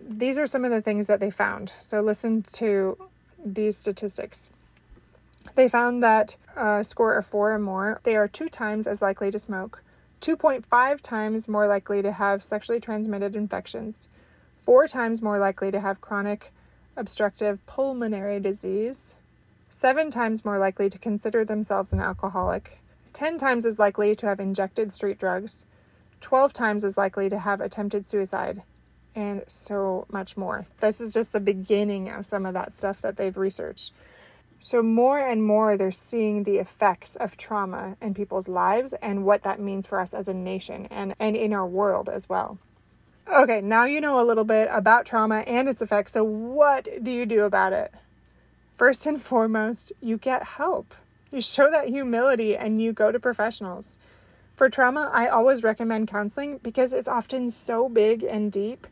these 0.00 0.38
are 0.38 0.46
some 0.46 0.64
of 0.64 0.70
the 0.70 0.80
things 0.80 1.06
that 1.06 1.20
they 1.20 1.30
found. 1.30 1.72
So 1.80 2.00
listen 2.00 2.42
to 2.54 2.96
these 3.44 3.76
statistics. 3.76 4.50
They 5.54 5.68
found 5.68 6.02
that 6.02 6.36
a 6.56 6.84
score 6.84 7.14
of 7.14 7.26
four 7.26 7.52
or 7.52 7.58
more, 7.58 8.00
they 8.04 8.16
are 8.16 8.28
two 8.28 8.48
times 8.48 8.86
as 8.86 9.02
likely 9.02 9.30
to 9.30 9.38
smoke, 9.38 9.82
2.5 10.20 11.00
times 11.00 11.48
more 11.48 11.66
likely 11.66 12.02
to 12.02 12.12
have 12.12 12.44
sexually 12.44 12.80
transmitted 12.80 13.34
infections, 13.34 14.08
four 14.58 14.86
times 14.86 15.22
more 15.22 15.38
likely 15.38 15.70
to 15.70 15.80
have 15.80 16.00
chronic 16.00 16.52
obstructive 16.96 17.64
pulmonary 17.66 18.38
disease, 18.38 19.14
seven 19.70 20.10
times 20.10 20.44
more 20.44 20.58
likely 20.58 20.90
to 20.90 20.98
consider 20.98 21.44
themselves 21.44 21.92
an 21.92 22.00
alcoholic, 22.00 22.78
10 23.14 23.38
times 23.38 23.64
as 23.64 23.78
likely 23.78 24.14
to 24.14 24.26
have 24.26 24.40
injected 24.40 24.92
street 24.92 25.18
drugs, 25.18 25.64
12 26.20 26.52
times 26.52 26.84
as 26.84 26.96
likely 26.96 27.28
to 27.28 27.38
have 27.38 27.60
attempted 27.60 28.06
suicide, 28.06 28.62
and 29.14 29.42
so 29.46 30.06
much 30.10 30.36
more. 30.36 30.66
This 30.80 31.00
is 31.00 31.12
just 31.12 31.32
the 31.32 31.40
beginning 31.40 32.08
of 32.10 32.26
some 32.26 32.46
of 32.46 32.54
that 32.54 32.74
stuff 32.74 33.00
that 33.02 33.16
they've 33.16 33.36
researched. 33.36 33.92
So, 34.62 34.82
more 34.82 35.18
and 35.18 35.42
more, 35.42 35.76
they're 35.78 35.90
seeing 35.90 36.44
the 36.44 36.58
effects 36.58 37.16
of 37.16 37.36
trauma 37.36 37.96
in 38.02 38.12
people's 38.12 38.46
lives 38.46 38.92
and 39.00 39.24
what 39.24 39.42
that 39.42 39.58
means 39.58 39.86
for 39.86 39.98
us 39.98 40.12
as 40.12 40.28
a 40.28 40.34
nation 40.34 40.86
and, 40.90 41.14
and 41.18 41.34
in 41.34 41.54
our 41.54 41.66
world 41.66 42.10
as 42.10 42.28
well. 42.28 42.58
Okay, 43.32 43.60
now 43.62 43.84
you 43.84 44.00
know 44.00 44.20
a 44.20 44.26
little 44.26 44.44
bit 44.44 44.68
about 44.70 45.06
trauma 45.06 45.38
and 45.40 45.68
its 45.68 45.80
effects. 45.80 46.12
So, 46.12 46.24
what 46.24 46.88
do 47.02 47.10
you 47.10 47.24
do 47.24 47.44
about 47.44 47.72
it? 47.72 47.92
First 48.76 49.06
and 49.06 49.20
foremost, 49.20 49.92
you 50.00 50.18
get 50.18 50.42
help. 50.42 50.94
You 51.30 51.40
show 51.40 51.70
that 51.70 51.88
humility 51.88 52.56
and 52.56 52.82
you 52.82 52.92
go 52.92 53.12
to 53.12 53.20
professionals. 53.20 53.92
For 54.60 54.68
trauma, 54.68 55.10
I 55.10 55.26
always 55.28 55.62
recommend 55.62 56.08
counseling 56.08 56.58
because 56.58 56.92
it's 56.92 57.08
often 57.08 57.48
so 57.48 57.88
big 57.88 58.22
and 58.22 58.52
deep 58.52 58.86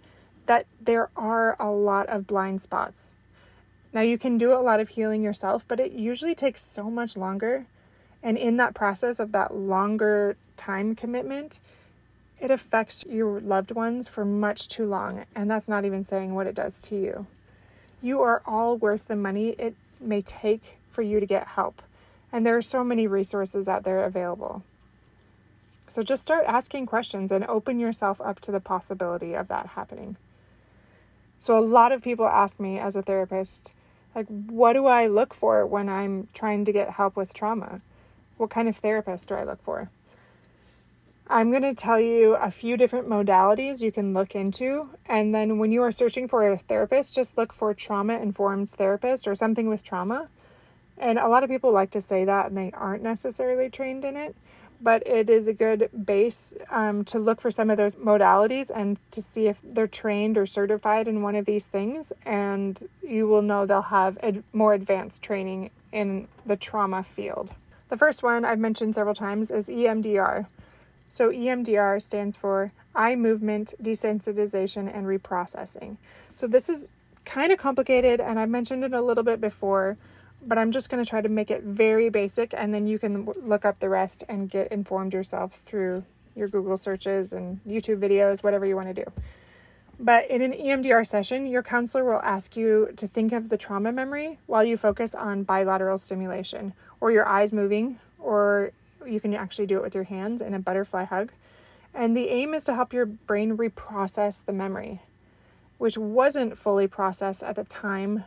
that 0.46 0.64
there 0.80 1.10
are 1.14 1.56
a 1.60 1.70
lot 1.70 2.08
of 2.08 2.26
blind 2.26 2.62
spots. 2.62 3.14
Now, 3.92 4.00
you 4.00 4.16
can 4.16 4.38
do 4.38 4.54
a 4.54 4.64
lot 4.64 4.80
of 4.80 4.88
healing 4.88 5.22
yourself, 5.22 5.66
but 5.68 5.78
it 5.78 5.92
usually 5.92 6.34
takes 6.34 6.62
so 6.62 6.84
much 6.84 7.18
longer. 7.18 7.66
And 8.22 8.38
in 8.38 8.56
that 8.56 8.72
process 8.72 9.20
of 9.20 9.32
that 9.32 9.54
longer 9.54 10.38
time 10.56 10.94
commitment, 10.94 11.60
it 12.40 12.50
affects 12.50 13.04
your 13.04 13.38
loved 13.38 13.72
ones 13.72 14.08
for 14.08 14.24
much 14.24 14.68
too 14.68 14.86
long. 14.86 15.26
And 15.36 15.50
that's 15.50 15.68
not 15.68 15.84
even 15.84 16.02
saying 16.02 16.34
what 16.34 16.46
it 16.46 16.54
does 16.54 16.80
to 16.84 16.96
you. 16.96 17.26
You 18.00 18.22
are 18.22 18.40
all 18.46 18.78
worth 18.78 19.06
the 19.06 19.16
money 19.16 19.50
it 19.58 19.74
may 20.00 20.22
take 20.22 20.78
for 20.90 21.02
you 21.02 21.20
to 21.20 21.26
get 21.26 21.46
help. 21.46 21.82
And 22.32 22.46
there 22.46 22.56
are 22.56 22.62
so 22.62 22.82
many 22.82 23.06
resources 23.06 23.68
out 23.68 23.84
there 23.84 24.02
available. 24.02 24.62
So 25.88 26.02
just 26.02 26.22
start 26.22 26.44
asking 26.46 26.86
questions 26.86 27.32
and 27.32 27.44
open 27.44 27.80
yourself 27.80 28.20
up 28.20 28.40
to 28.40 28.52
the 28.52 28.60
possibility 28.60 29.34
of 29.34 29.48
that 29.48 29.68
happening. 29.68 30.16
So, 31.38 31.56
a 31.56 31.60
lot 31.60 31.92
of 31.92 32.02
people 32.02 32.26
ask 32.26 32.58
me 32.58 32.78
as 32.78 32.96
a 32.96 33.02
therapist, 33.02 33.72
like, 34.14 34.26
what 34.26 34.72
do 34.72 34.86
I 34.86 35.06
look 35.06 35.32
for 35.32 35.64
when 35.64 35.88
I'm 35.88 36.28
trying 36.34 36.64
to 36.64 36.72
get 36.72 36.90
help 36.90 37.16
with 37.16 37.32
trauma? 37.32 37.80
What 38.36 38.50
kind 38.50 38.68
of 38.68 38.76
therapist 38.76 39.28
do 39.28 39.34
I 39.34 39.44
look 39.44 39.62
for? 39.62 39.90
I'm 41.30 41.50
going 41.50 41.62
to 41.62 41.74
tell 41.74 42.00
you 42.00 42.34
a 42.34 42.50
few 42.50 42.76
different 42.76 43.06
modalities 43.06 43.82
you 43.82 43.92
can 43.92 44.14
look 44.14 44.34
into. 44.34 44.88
And 45.06 45.34
then 45.34 45.58
when 45.58 45.70
you 45.70 45.82
are 45.82 45.92
searching 45.92 46.26
for 46.26 46.50
a 46.50 46.58
therapist, 46.58 47.14
just 47.14 47.36
look 47.36 47.52
for 47.52 47.74
trauma 47.74 48.14
informed 48.14 48.70
therapist 48.70 49.28
or 49.28 49.34
something 49.34 49.68
with 49.68 49.84
trauma. 49.84 50.28
And 50.96 51.18
a 51.18 51.28
lot 51.28 51.44
of 51.44 51.50
people 51.50 51.70
like 51.70 51.90
to 51.92 52.00
say 52.00 52.24
that 52.24 52.46
and 52.46 52.56
they 52.56 52.72
aren't 52.72 53.02
necessarily 53.02 53.68
trained 53.68 54.04
in 54.04 54.16
it, 54.16 54.34
but 54.80 55.06
it 55.06 55.28
is 55.28 55.48
a 55.48 55.52
good 55.52 55.90
base 56.04 56.54
um, 56.70 57.04
to 57.04 57.18
look 57.18 57.40
for 57.40 57.50
some 57.50 57.70
of 57.70 57.76
those 57.76 57.96
modalities 57.96 58.70
and 58.74 58.98
to 59.10 59.20
see 59.20 59.48
if 59.48 59.58
they're 59.62 59.86
trained 59.86 60.38
or 60.38 60.46
certified 60.46 61.08
in 61.08 61.22
one 61.22 61.34
of 61.34 61.46
these 61.46 61.66
things. 61.66 62.12
And 62.24 62.88
you 63.02 63.26
will 63.26 63.42
know 63.42 63.66
they'll 63.66 63.82
have 63.82 64.18
ad- 64.22 64.44
more 64.52 64.74
advanced 64.74 65.22
training 65.22 65.70
in 65.92 66.28
the 66.46 66.56
trauma 66.56 67.02
field. 67.02 67.50
The 67.88 67.96
first 67.96 68.22
one 68.22 68.44
I've 68.44 68.58
mentioned 68.58 68.94
several 68.94 69.14
times 69.14 69.50
is 69.50 69.68
EMDR. 69.68 70.46
So, 71.10 71.30
EMDR 71.30 72.02
stands 72.02 72.36
for 72.36 72.70
Eye 72.94 73.16
Movement 73.16 73.72
Desensitization 73.82 74.94
and 74.94 75.06
Reprocessing. 75.06 75.96
So, 76.34 76.46
this 76.46 76.68
is 76.68 76.88
kind 77.24 77.50
of 77.50 77.58
complicated, 77.58 78.20
and 78.20 78.38
I've 78.38 78.50
mentioned 78.50 78.84
it 78.84 78.92
a 78.92 79.00
little 79.00 79.24
bit 79.24 79.40
before 79.40 79.96
but 80.46 80.58
I'm 80.58 80.72
just 80.72 80.88
going 80.88 81.02
to 81.02 81.08
try 81.08 81.20
to 81.20 81.28
make 81.28 81.50
it 81.50 81.62
very 81.62 82.08
basic 82.08 82.54
and 82.54 82.72
then 82.72 82.86
you 82.86 82.98
can 82.98 83.24
look 83.42 83.64
up 83.64 83.80
the 83.80 83.88
rest 83.88 84.24
and 84.28 84.50
get 84.50 84.70
informed 84.72 85.12
yourself 85.12 85.62
through 85.66 86.04
your 86.34 86.48
Google 86.48 86.76
searches 86.76 87.32
and 87.32 87.60
YouTube 87.66 87.98
videos, 87.98 88.42
whatever 88.42 88.64
you 88.64 88.76
want 88.76 88.88
to 88.88 89.04
do. 89.04 89.12
But 90.00 90.30
in 90.30 90.42
an 90.42 90.52
EMDR 90.52 91.04
session, 91.04 91.46
your 91.46 91.62
counselor 91.62 92.04
will 92.04 92.22
ask 92.22 92.56
you 92.56 92.92
to 92.96 93.08
think 93.08 93.32
of 93.32 93.48
the 93.48 93.56
trauma 93.56 93.90
memory 93.90 94.38
while 94.46 94.62
you 94.62 94.76
focus 94.76 95.14
on 95.14 95.42
bilateral 95.42 95.98
stimulation 95.98 96.72
or 97.00 97.10
your 97.10 97.26
eyes 97.26 97.52
moving, 97.52 97.98
or 98.20 98.70
you 99.04 99.20
can 99.20 99.34
actually 99.34 99.66
do 99.66 99.76
it 99.76 99.82
with 99.82 99.94
your 99.94 100.04
hands 100.04 100.40
in 100.40 100.54
a 100.54 100.58
butterfly 100.60 101.04
hug. 101.04 101.32
And 101.94 102.16
the 102.16 102.28
aim 102.28 102.54
is 102.54 102.64
to 102.64 102.74
help 102.74 102.92
your 102.92 103.06
brain 103.06 103.56
reprocess 103.56 104.44
the 104.44 104.52
memory, 104.52 105.00
which 105.78 105.98
wasn't 105.98 106.56
fully 106.56 106.86
processed 106.86 107.42
at 107.42 107.56
the 107.56 107.64
time 107.64 108.24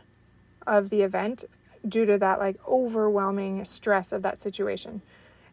of 0.66 0.90
the 0.90 1.00
event 1.00 1.44
due 1.88 2.06
to 2.06 2.18
that 2.18 2.38
like 2.38 2.56
overwhelming 2.66 3.64
stress 3.64 4.12
of 4.12 4.22
that 4.22 4.42
situation. 4.42 5.02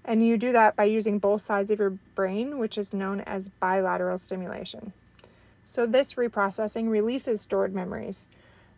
And 0.06 0.26
you 0.26 0.38
do 0.38 0.52
that 0.54 0.76
by 0.76 0.86
using 0.86 1.20
both 1.20 1.46
sides 1.46 1.72
of 1.72 1.80
your 1.80 1.92
brain, 2.16 2.58
which 2.58 2.78
is 2.78 2.94
known 2.94 3.22
as 3.22 3.50
bilateral 3.50 4.18
stimulation. 4.18 4.94
So, 5.66 5.86
this 5.86 6.16
reprocessing 6.16 6.90
releases 6.90 7.42
stored 7.42 7.76
memories, 7.76 8.28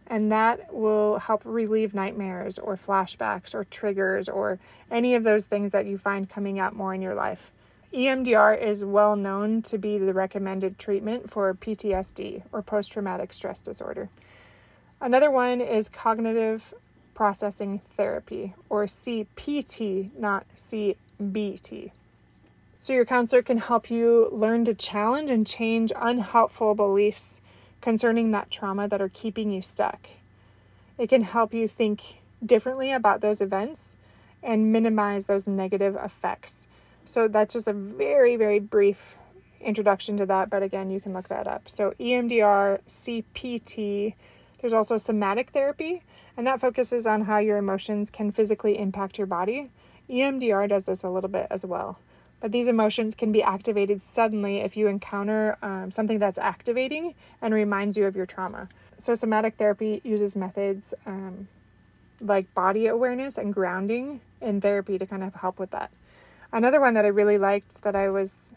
and 0.07 0.29
that 0.31 0.73
will 0.73 1.19
help 1.19 1.41
relieve 1.45 1.93
nightmares 1.93 2.59
or 2.59 2.75
flashbacks 2.75 3.55
or 3.55 3.63
triggers 3.63 4.27
or 4.27 4.59
any 4.89 5.15
of 5.15 5.23
those 5.23 5.45
things 5.45 5.71
that 5.71 5.85
you 5.85 5.97
find 5.97 6.29
coming 6.29 6.59
out 6.59 6.75
more 6.75 6.93
in 6.93 7.01
your 7.01 7.15
life. 7.15 7.51
EMDR 7.93 8.61
is 8.61 8.83
well 8.83 9.15
known 9.15 9.61
to 9.63 9.77
be 9.77 9.97
the 9.97 10.13
recommended 10.13 10.79
treatment 10.79 11.29
for 11.29 11.53
PTSD 11.53 12.43
or 12.51 12.61
post 12.61 12.91
traumatic 12.91 13.31
stress 13.31 13.61
disorder. 13.61 14.09
Another 14.99 15.31
one 15.31 15.61
is 15.61 15.89
cognitive 15.89 16.73
processing 17.13 17.81
therapy, 17.97 18.53
or 18.69 18.85
CPT, 18.85 20.09
not 20.17 20.45
CBT. 20.55 21.91
So, 22.81 22.93
your 22.93 23.05
counselor 23.05 23.41
can 23.41 23.59
help 23.59 23.91
you 23.91 24.29
learn 24.31 24.65
to 24.65 24.73
challenge 24.73 25.29
and 25.29 25.45
change 25.45 25.91
unhelpful 25.95 26.73
beliefs 26.73 27.41
concerning 27.79 28.31
that 28.31 28.49
trauma 28.49 28.87
that 28.87 29.01
are 29.01 29.09
keeping 29.09 29.51
you 29.51 29.61
stuck. 29.61 30.07
It 30.97 31.07
can 31.07 31.23
help 31.23 31.53
you 31.53 31.67
think 31.67 32.21
differently 32.43 32.91
about 32.91 33.21
those 33.21 33.39
events 33.39 33.95
and 34.41 34.71
minimize 34.71 35.25
those 35.25 35.45
negative 35.45 35.95
effects. 35.95 36.67
So, 37.05 37.27
that's 37.27 37.53
just 37.53 37.67
a 37.67 37.73
very, 37.73 38.35
very 38.35 38.59
brief 38.59 39.15
introduction 39.63 40.17
to 40.17 40.25
that, 40.25 40.49
but 40.49 40.63
again, 40.63 40.89
you 40.89 40.99
can 40.99 41.13
look 41.13 41.27
that 41.27 41.47
up. 41.47 41.69
So, 41.69 41.93
EMDR, 41.99 42.79
CPT, 42.87 44.15
there's 44.59 44.73
also 44.73 44.97
somatic 44.97 45.51
therapy, 45.51 46.03
and 46.37 46.47
that 46.47 46.61
focuses 46.61 47.05
on 47.05 47.21
how 47.21 47.37
your 47.37 47.57
emotions 47.57 48.09
can 48.09 48.31
physically 48.31 48.77
impact 48.77 49.17
your 49.17 49.27
body. 49.27 49.69
EMDR 50.09 50.67
does 50.67 50.85
this 50.85 51.03
a 51.03 51.09
little 51.09 51.29
bit 51.29 51.47
as 51.49 51.65
well. 51.65 51.99
But 52.39 52.51
these 52.51 52.67
emotions 52.67 53.13
can 53.13 53.31
be 53.31 53.43
activated 53.43 54.01
suddenly 54.01 54.57
if 54.57 54.75
you 54.75 54.87
encounter 54.87 55.57
um, 55.61 55.91
something 55.91 56.17
that's 56.17 56.39
activating 56.39 57.13
and 57.41 57.53
reminds 57.53 57.95
you 57.95 58.05
of 58.05 58.15
your 58.15 58.25
trauma. 58.25 58.67
So, 58.97 59.13
somatic 59.13 59.55
therapy 59.57 60.01
uses 60.03 60.35
methods 60.35 60.93
um, 61.05 61.47
like 62.19 62.53
body 62.53 62.87
awareness 62.87 63.37
and 63.37 63.53
grounding 63.53 64.21
in 64.41 64.61
therapy 64.61 64.97
to 64.97 65.05
kind 65.05 65.23
of 65.23 65.35
help 65.35 65.59
with 65.59 65.71
that. 65.71 65.91
Another 66.51 66.81
one 66.81 66.95
that 66.95 67.05
I 67.05 67.09
really 67.09 67.37
liked 67.37 67.81
that 67.83 67.95
I 67.95 68.09
was 68.09 68.51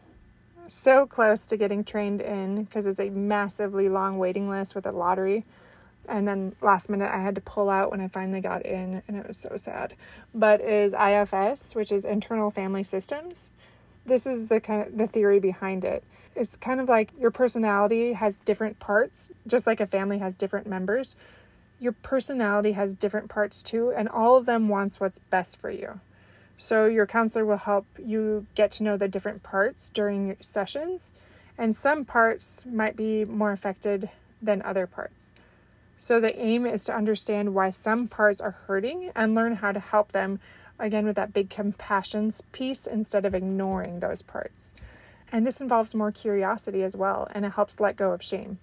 so 0.67 1.07
close 1.07 1.47
to 1.47 1.57
getting 1.57 1.85
trained 1.85 2.21
in 2.21 2.65
because 2.65 2.87
it's 2.87 3.01
a 3.01 3.11
massively 3.11 3.89
long 3.89 4.19
waiting 4.19 4.49
list 4.49 4.75
with 4.75 4.87
a 4.87 4.93
lottery. 4.93 5.45
And 6.09 6.27
then 6.27 6.55
last 6.61 6.89
minute 6.89 7.11
I 7.11 7.21
had 7.21 7.35
to 7.37 7.41
pull 7.41 7.71
out 7.71 7.91
when 7.91 8.01
I 8.01 8.09
finally 8.09 8.41
got 8.41 8.65
in, 8.65 9.03
and 9.09 9.17
it 9.17 9.27
was 9.27 9.37
so 9.37 9.57
sad. 9.57 9.95
But 10.35 10.61
is 10.61 10.95
IFS, 10.95 11.75
which 11.75 11.91
is 11.91 12.05
internal 12.05 12.51
family 12.51 12.85
systems. 12.85 13.51
This 14.07 14.27
is 14.27 14.49
the 14.49 14.61
kind 14.61 14.87
of 14.87 14.99
the 14.99 15.07
theory 15.07 15.41
behind 15.41 15.85
it. 15.85 16.05
It's 16.37 16.57
kind 16.57 16.81
of 16.81 16.89
like 16.89 17.11
your 17.19 17.31
personality 17.31 18.13
has 18.13 18.37
different 18.45 18.81
parts, 18.81 19.31
just 19.47 19.67
like 19.67 19.81
a 19.81 19.87
family 19.87 20.19
has 20.19 20.35
different 20.35 20.67
members. 20.67 21.17
Your 21.81 21.93
personality 21.93 22.73
has 22.73 22.93
different 22.93 23.29
parts 23.29 23.63
too, 23.63 23.93
and 23.97 24.09
all 24.09 24.37
of 24.37 24.47
them 24.47 24.69
wants 24.69 25.01
what's 25.01 25.19
best 25.31 25.57
for 25.59 25.71
you. 25.71 26.01
So, 26.57 26.87
your 26.87 27.07
counselor 27.07 27.45
will 27.45 27.57
help 27.57 27.87
you 27.99 28.47
get 28.55 28.71
to 28.73 28.85
know 28.85 28.97
the 28.97 29.09
different 29.09 29.43
parts 29.43 29.91
during 29.91 30.29
your 30.29 30.37
sessions, 30.41 31.11
and 31.59 31.75
some 31.75 32.05
parts 32.05 32.63
might 32.65 32.97
be 32.97 33.25
more 33.25 33.53
affected 33.53 34.11
than 34.41 34.63
other 34.63 34.87
parts. 34.87 35.33
So, 35.99 36.21
the 36.21 36.39
aim 36.39 36.67
is 36.67 36.85
to 36.85 36.95
understand 36.95 37.55
why 37.55 37.71
some 37.71 38.09
parts 38.09 38.41
are 38.41 38.57
hurting 38.67 39.11
and 39.15 39.35
learn 39.35 39.57
how 39.57 39.73
to 39.73 39.81
help 39.81 40.13
them, 40.13 40.41
again, 40.79 41.07
with 41.07 41.17
that 41.17 41.33
big 41.33 41.51
compassion 41.51 42.33
piece 42.53 42.87
instead 42.87 43.25
of 43.25 43.35
ignoring 43.35 44.01
those 44.01 44.23
parts. 44.23 44.71
And 45.33 45.47
this 45.47 45.61
involves 45.61 45.95
more 45.95 46.13
curiosity 46.13 46.83
as 46.83 46.95
well, 46.95 47.29
and 47.35 47.45
it 47.45 47.53
helps 47.53 47.81
let 47.81 47.97
go 47.97 48.13
of 48.13 48.23
shame. 48.23 48.59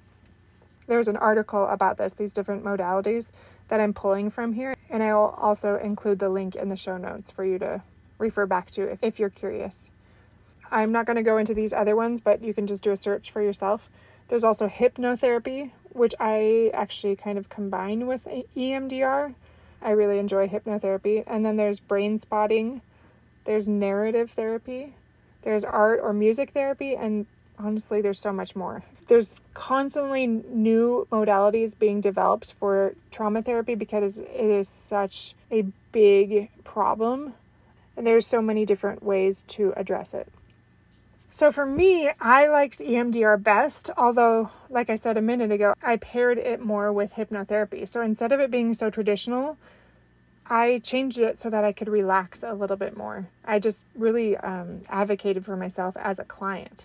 There's 0.88 1.08
an 1.08 1.18
article 1.18 1.68
about 1.68 1.98
this, 1.98 2.14
these 2.14 2.34
different 2.34 2.64
modalities 2.64 3.30
that 3.70 3.80
I'm 3.80 3.94
pulling 3.94 4.30
from 4.30 4.54
here. 4.54 4.76
And 4.90 5.02
I 5.02 5.14
will 5.14 5.36
also 5.38 5.78
include 5.78 6.20
the 6.20 6.30
link 6.30 6.56
in 6.56 6.70
the 6.70 6.76
show 6.76 6.98
notes 6.98 7.32
for 7.32 7.46
you 7.46 7.58
to 7.60 7.82
refer 8.18 8.46
back 8.46 8.72
to 8.72 8.84
if, 8.84 9.00
if 9.02 9.20
you're 9.20 9.30
curious. 9.30 9.90
I'm 10.70 10.92
not 10.92 11.06
going 11.06 11.16
to 11.16 11.24
go 11.24 11.38
into 11.38 11.54
these 11.54 11.74
other 11.74 11.96
ones, 11.96 12.20
but 12.20 12.44
you 12.44 12.54
can 12.54 12.68
just 12.68 12.84
do 12.84 12.92
a 12.92 12.98
search 12.98 13.32
for 13.32 13.42
yourself. 13.42 13.90
There's 14.28 14.44
also 14.44 14.68
hypnotherapy, 14.68 15.72
which 15.94 16.14
I 16.20 16.72
actually 16.74 17.16
kind 17.16 17.38
of 17.38 17.50
combine 17.50 18.08
with 18.08 18.26
EMDR. 18.56 19.34
I 19.82 19.90
really 19.92 20.20
enjoy 20.20 20.48
hypnotherapy. 20.48 21.24
And 21.26 21.46
then 21.46 21.58
there's 21.58 21.80
brain 21.80 22.20
spotting, 22.20 22.82
there's 23.46 23.68
narrative 23.68 24.32
therapy, 24.32 24.94
there's 25.44 25.64
art 25.64 26.00
or 26.02 26.14
music 26.14 26.52
therapy, 26.52 26.96
and 26.96 27.26
honestly, 27.58 28.02
there's 28.02 28.20
so 28.20 28.32
much 28.32 28.56
more. 28.56 28.84
There's 29.08 29.36
constantly 29.54 30.28
new 30.28 31.08
modalities 31.12 31.78
being 31.78 32.02
developed 32.02 32.54
for 32.54 32.96
trauma 33.12 33.42
therapy 33.42 33.76
because 33.76 34.20
it 34.20 34.30
is 34.30 34.70
such 34.70 35.36
a 35.52 35.64
big 35.92 36.50
problem 36.64 37.34
and 37.98 38.08
there's 38.08 38.26
so 38.26 38.42
many 38.42 38.66
different 38.66 39.04
ways 39.04 39.44
to 39.50 39.74
address 39.76 40.14
it. 40.14 40.28
So 41.34 41.50
for 41.50 41.66
me, 41.66 42.12
I 42.20 42.48
liked 42.48 42.80
EMDR 42.80 43.42
best, 43.42 43.90
although, 43.96 44.50
like 44.70 44.90
I 44.90 44.96
said 44.96 45.16
a 45.16 45.22
minute 45.22 45.50
ago, 45.50 45.74
I 45.82 45.96
paired 45.96 46.38
it 46.38 46.60
more 46.60 46.92
with 46.92 47.14
hypnotherapy. 47.14 47.88
So 47.88 48.02
instead 48.02 48.34
of 48.34 48.42
it 48.42 48.52
being 48.52 48.74
so 48.74 48.90
traditional, 48.90 49.58
I 50.48 50.80
changed 50.80 51.20
it 51.20 51.40
so 51.40 51.50
that 51.50 51.64
I 51.64 51.72
could 51.72 51.88
relax 51.88 52.44
a 52.44 52.54
little 52.54 52.76
bit 52.76 52.98
more. 52.98 53.30
I 53.46 53.60
just 53.60 53.84
really 53.96 54.36
um, 54.36 54.82
advocated 54.90 55.46
for 55.46 55.56
myself 55.56 55.96
as 55.96 56.20
a 56.20 56.26
client. 56.26 56.84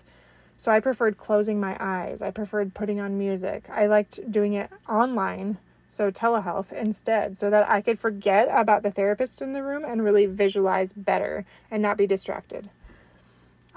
So 0.57 0.71
I 0.71 0.79
preferred 0.79 1.17
closing 1.17 1.59
my 1.59 1.75
eyes. 1.77 2.21
I 2.21 2.31
preferred 2.31 2.73
putting 2.73 3.01
on 3.01 3.17
music. 3.17 3.69
I 3.69 3.87
liked 3.87 4.31
doing 4.31 4.53
it 4.53 4.71
online, 4.87 5.57
so 5.89 6.09
telehealth 6.09 6.71
instead, 6.71 7.37
so 7.37 7.49
that 7.49 7.69
I 7.69 7.81
could 7.81 7.99
forget 7.99 8.47
about 8.49 8.81
the 8.81 8.91
therapist 8.91 9.41
in 9.41 9.51
the 9.51 9.61
room 9.61 9.83
and 9.83 10.05
really 10.05 10.25
visualize 10.25 10.93
better 10.93 11.43
and 11.69 11.81
not 11.81 11.97
be 11.97 12.07
distracted. 12.07 12.69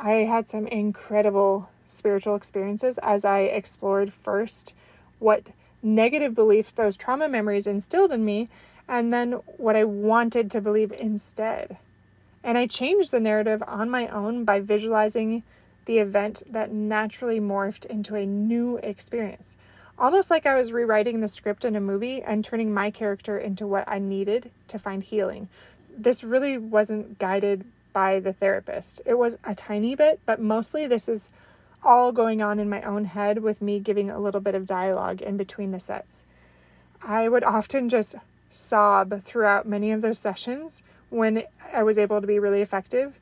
I 0.03 0.25
had 0.25 0.49
some 0.49 0.67
incredible 0.67 1.69
spiritual 1.87 2.35
experiences 2.35 2.99
as 3.03 3.23
I 3.23 3.41
explored 3.41 4.15
first 4.15 4.73
what 5.19 5.49
negative 5.83 6.35
beliefs 6.35 6.71
those 6.73 6.97
trauma 6.97 7.29
memories 7.29 7.67
instilled 7.67 8.11
in 8.11 8.25
me 8.25 8.49
and 8.89 9.13
then 9.13 9.33
what 9.59 9.77
I 9.77 9.85
wanted 9.85 10.51
to 10.51 10.61
believe 10.63 10.91
instead. 10.93 11.77
And 12.43 12.57
I 12.57 12.67
changed 12.67 13.11
the 13.11 13.21
narrative 13.21 13.63
on 13.67 13.91
my 13.91 14.09
own 14.09 14.45
by 14.45 14.61
visualizing 14.61 15.43
the 15.85 15.99
event 15.99 16.45
that 16.51 16.73
naturally 16.73 17.39
morphed 17.39 17.85
into 17.85 18.17
a 18.17 18.25
new 18.25 18.79
experience. 18.79 19.59
Almost 19.99 20.31
like 20.31 20.47
I 20.47 20.55
was 20.55 20.73
rewriting 20.73 21.21
the 21.21 21.29
script 21.29 21.63
in 21.63 21.77
a 21.77 21.81
movie 21.81 22.23
and 22.23 22.43
turning 22.43 22.73
my 22.73 22.91
character 22.91 23.37
into 23.37 23.67
what 23.67 23.85
I 23.87 23.99
needed 23.99 24.51
to 24.69 24.79
find 24.79 25.03
healing. 25.03 25.51
This 25.95 26.25
really 26.25 26.57
wasn't 26.57 27.19
guided 27.19 27.67
by 27.93 28.21
the 28.21 28.33
therapist. 28.33 29.01
It 29.05 29.15
was 29.15 29.37
a 29.45 29.55
tiny 29.55 29.95
bit, 29.95 30.21
but 30.27 30.41
mostly 30.41 30.87
this 30.87 31.09
is 31.09 31.31
all 31.83 32.13
going 32.13 32.43
on 32.43 32.59
in 32.59 32.69
my 32.69 32.83
own 32.83 33.05
head 33.07 33.43
with 33.43 33.63
me 33.63 33.81
giving 33.81 34.11
a 34.11 34.19
little 34.19 34.41
bit 34.41 34.55
of 34.55 34.67
dialogue 34.67 35.23
in 35.23 35.37
between 35.37 35.71
the 35.71 35.81
sets. 35.81 36.25
I 37.03 37.29
would 37.29 37.45
often 37.45 37.89
just 37.89 38.15
sob 38.51 39.23
throughout 39.23 39.67
many 39.67 39.91
of 39.93 40.03
those 40.03 40.19
sessions 40.19 40.83
when 41.09 41.45
I 41.73 41.83
was 41.83 41.99
able 41.99 42.21
to 42.21 42.27
be 42.27 42.39
really 42.39 42.61
effective 42.61 43.19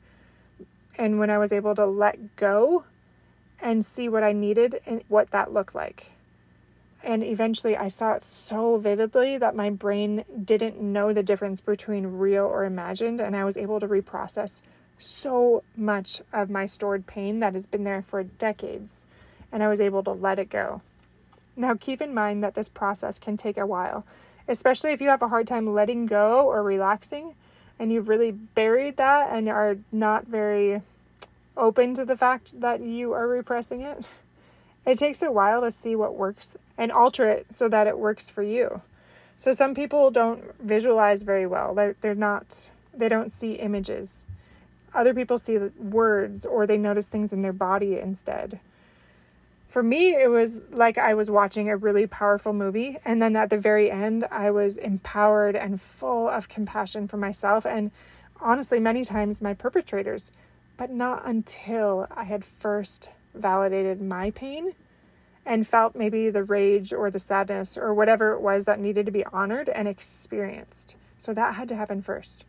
and 0.97 1.19
when 1.19 1.29
I 1.29 1.37
was 1.37 1.51
able 1.51 1.75
to 1.75 1.85
let 1.85 2.35
go 2.35 2.83
and 3.61 3.85
see 3.85 4.09
what 4.09 4.23
I 4.23 4.33
needed 4.33 4.81
and 4.85 5.03
what 5.07 5.31
that 5.31 5.53
looked 5.53 5.75
like. 5.75 6.11
And 7.03 7.23
eventually 7.23 7.77
I 7.77 7.87
saw 7.87 8.13
it 8.13 8.23
so 8.23 8.77
vividly 8.77 9.37
that 9.37 9.55
my 9.55 9.69
brain 9.69 10.25
didn't 10.43 10.81
know 10.81 11.13
the 11.13 11.23
difference 11.23 11.61
between 11.61 12.07
real 12.07 12.45
or 12.45 12.65
imagined, 12.65 13.21
and 13.21 13.35
I 13.35 13.45
was 13.45 13.57
able 13.57 13.79
to 13.79 13.87
reprocess 13.87 14.61
so 14.99 15.63
much 15.77 16.21
of 16.33 16.49
my 16.49 16.65
stored 16.65 17.07
pain 17.07 17.39
that 17.39 17.53
has 17.53 17.65
been 17.65 17.85
there 17.85 18.03
for 18.07 18.23
decades, 18.23 19.05
and 19.51 19.63
I 19.63 19.69
was 19.69 19.79
able 19.79 20.03
to 20.03 20.11
let 20.11 20.39
it 20.39 20.49
go. 20.49 20.81
Now, 21.55 21.73
keep 21.73 22.01
in 22.01 22.13
mind 22.13 22.43
that 22.43 22.55
this 22.55 22.69
process 22.69 23.17
can 23.17 23.37
take 23.37 23.57
a 23.57 23.65
while, 23.65 24.05
especially 24.47 24.91
if 24.91 24.99
you 25.01 25.09
have 25.09 25.21
a 25.21 25.29
hard 25.29 25.47
time 25.47 25.73
letting 25.73 26.05
go 26.05 26.47
or 26.47 26.63
relaxing 26.63 27.35
and 27.79 27.93
you've 27.93 28.09
really 28.09 28.31
buried 28.31 28.97
that 28.97 29.29
and 29.31 29.47
are 29.47 29.77
not 29.91 30.27
very 30.27 30.81
open 31.55 31.95
to 31.95 32.05
the 32.05 32.17
fact 32.17 32.59
that 32.59 32.81
you 32.81 33.13
are 33.13 33.27
repressing 33.27 33.81
it, 33.81 34.05
it 34.85 34.97
takes 34.97 35.21
a 35.21 35.31
while 35.31 35.61
to 35.61 35.71
see 35.71 35.95
what 35.95 36.15
works 36.15 36.55
and 36.77 36.91
alter 36.91 37.29
it 37.29 37.47
so 37.53 37.67
that 37.69 37.87
it 37.87 37.97
works 37.97 38.29
for 38.29 38.43
you. 38.43 38.81
So 39.37 39.53
some 39.53 39.73
people 39.73 40.11
don't 40.11 40.43
visualize 40.59 41.23
very 41.23 41.45
well. 41.45 41.73
They're, 41.73 42.15
not 42.15 42.69
they 42.93 43.09
don't 43.09 43.31
see 43.31 43.53
images. 43.53 44.23
Other 44.93 45.13
people 45.13 45.37
see 45.37 45.57
words 45.57 46.45
or 46.45 46.65
they 46.65 46.77
notice 46.77 47.07
things 47.07 47.31
in 47.31 47.41
their 47.41 47.53
body 47.53 47.97
instead. 47.99 48.59
For 49.69 49.83
me, 49.83 50.15
it 50.15 50.29
was 50.29 50.57
like 50.71 50.97
I 50.97 51.13
was 51.13 51.29
watching 51.29 51.69
a 51.69 51.77
really 51.77 52.07
powerful 52.07 52.53
movie, 52.53 52.97
and 53.05 53.21
then 53.21 53.35
at 53.35 53.51
the 53.51 53.57
very 53.59 53.91
end, 53.91 54.25
I 54.31 54.49
was 54.49 54.77
empowered 54.77 55.55
and 55.55 55.79
full 55.79 56.27
of 56.27 56.49
compassion 56.49 57.07
for 57.07 57.17
myself 57.17 57.67
and 57.67 57.91
honestly, 58.41 58.79
many 58.79 59.05
times 59.05 59.41
my 59.41 59.53
perpetrators 59.53 60.31
but 60.79 60.89
not 60.89 61.25
until 61.25 62.07
I 62.09 62.23
had 62.23 62.45
first 62.45 63.09
validated 63.33 64.01
my 64.01 64.31
pain 64.31 64.73
and 65.45 65.67
felt 65.67 65.95
maybe 65.95 66.29
the 66.29 66.43
rage 66.43 66.93
or 66.93 67.09
the 67.09 67.19
sadness 67.19 67.77
or 67.77 67.93
whatever 67.93 68.33
it 68.33 68.41
was 68.41 68.65
that 68.65 68.79
needed 68.79 69.05
to 69.05 69.11
be 69.11 69.25
honored 69.25 69.69
and 69.69 69.87
experienced. 69.87 70.95
So 71.17 71.33
that 71.33 71.55
had 71.55 71.67
to 71.69 71.75
happen 71.75 72.01
first. 72.01 72.43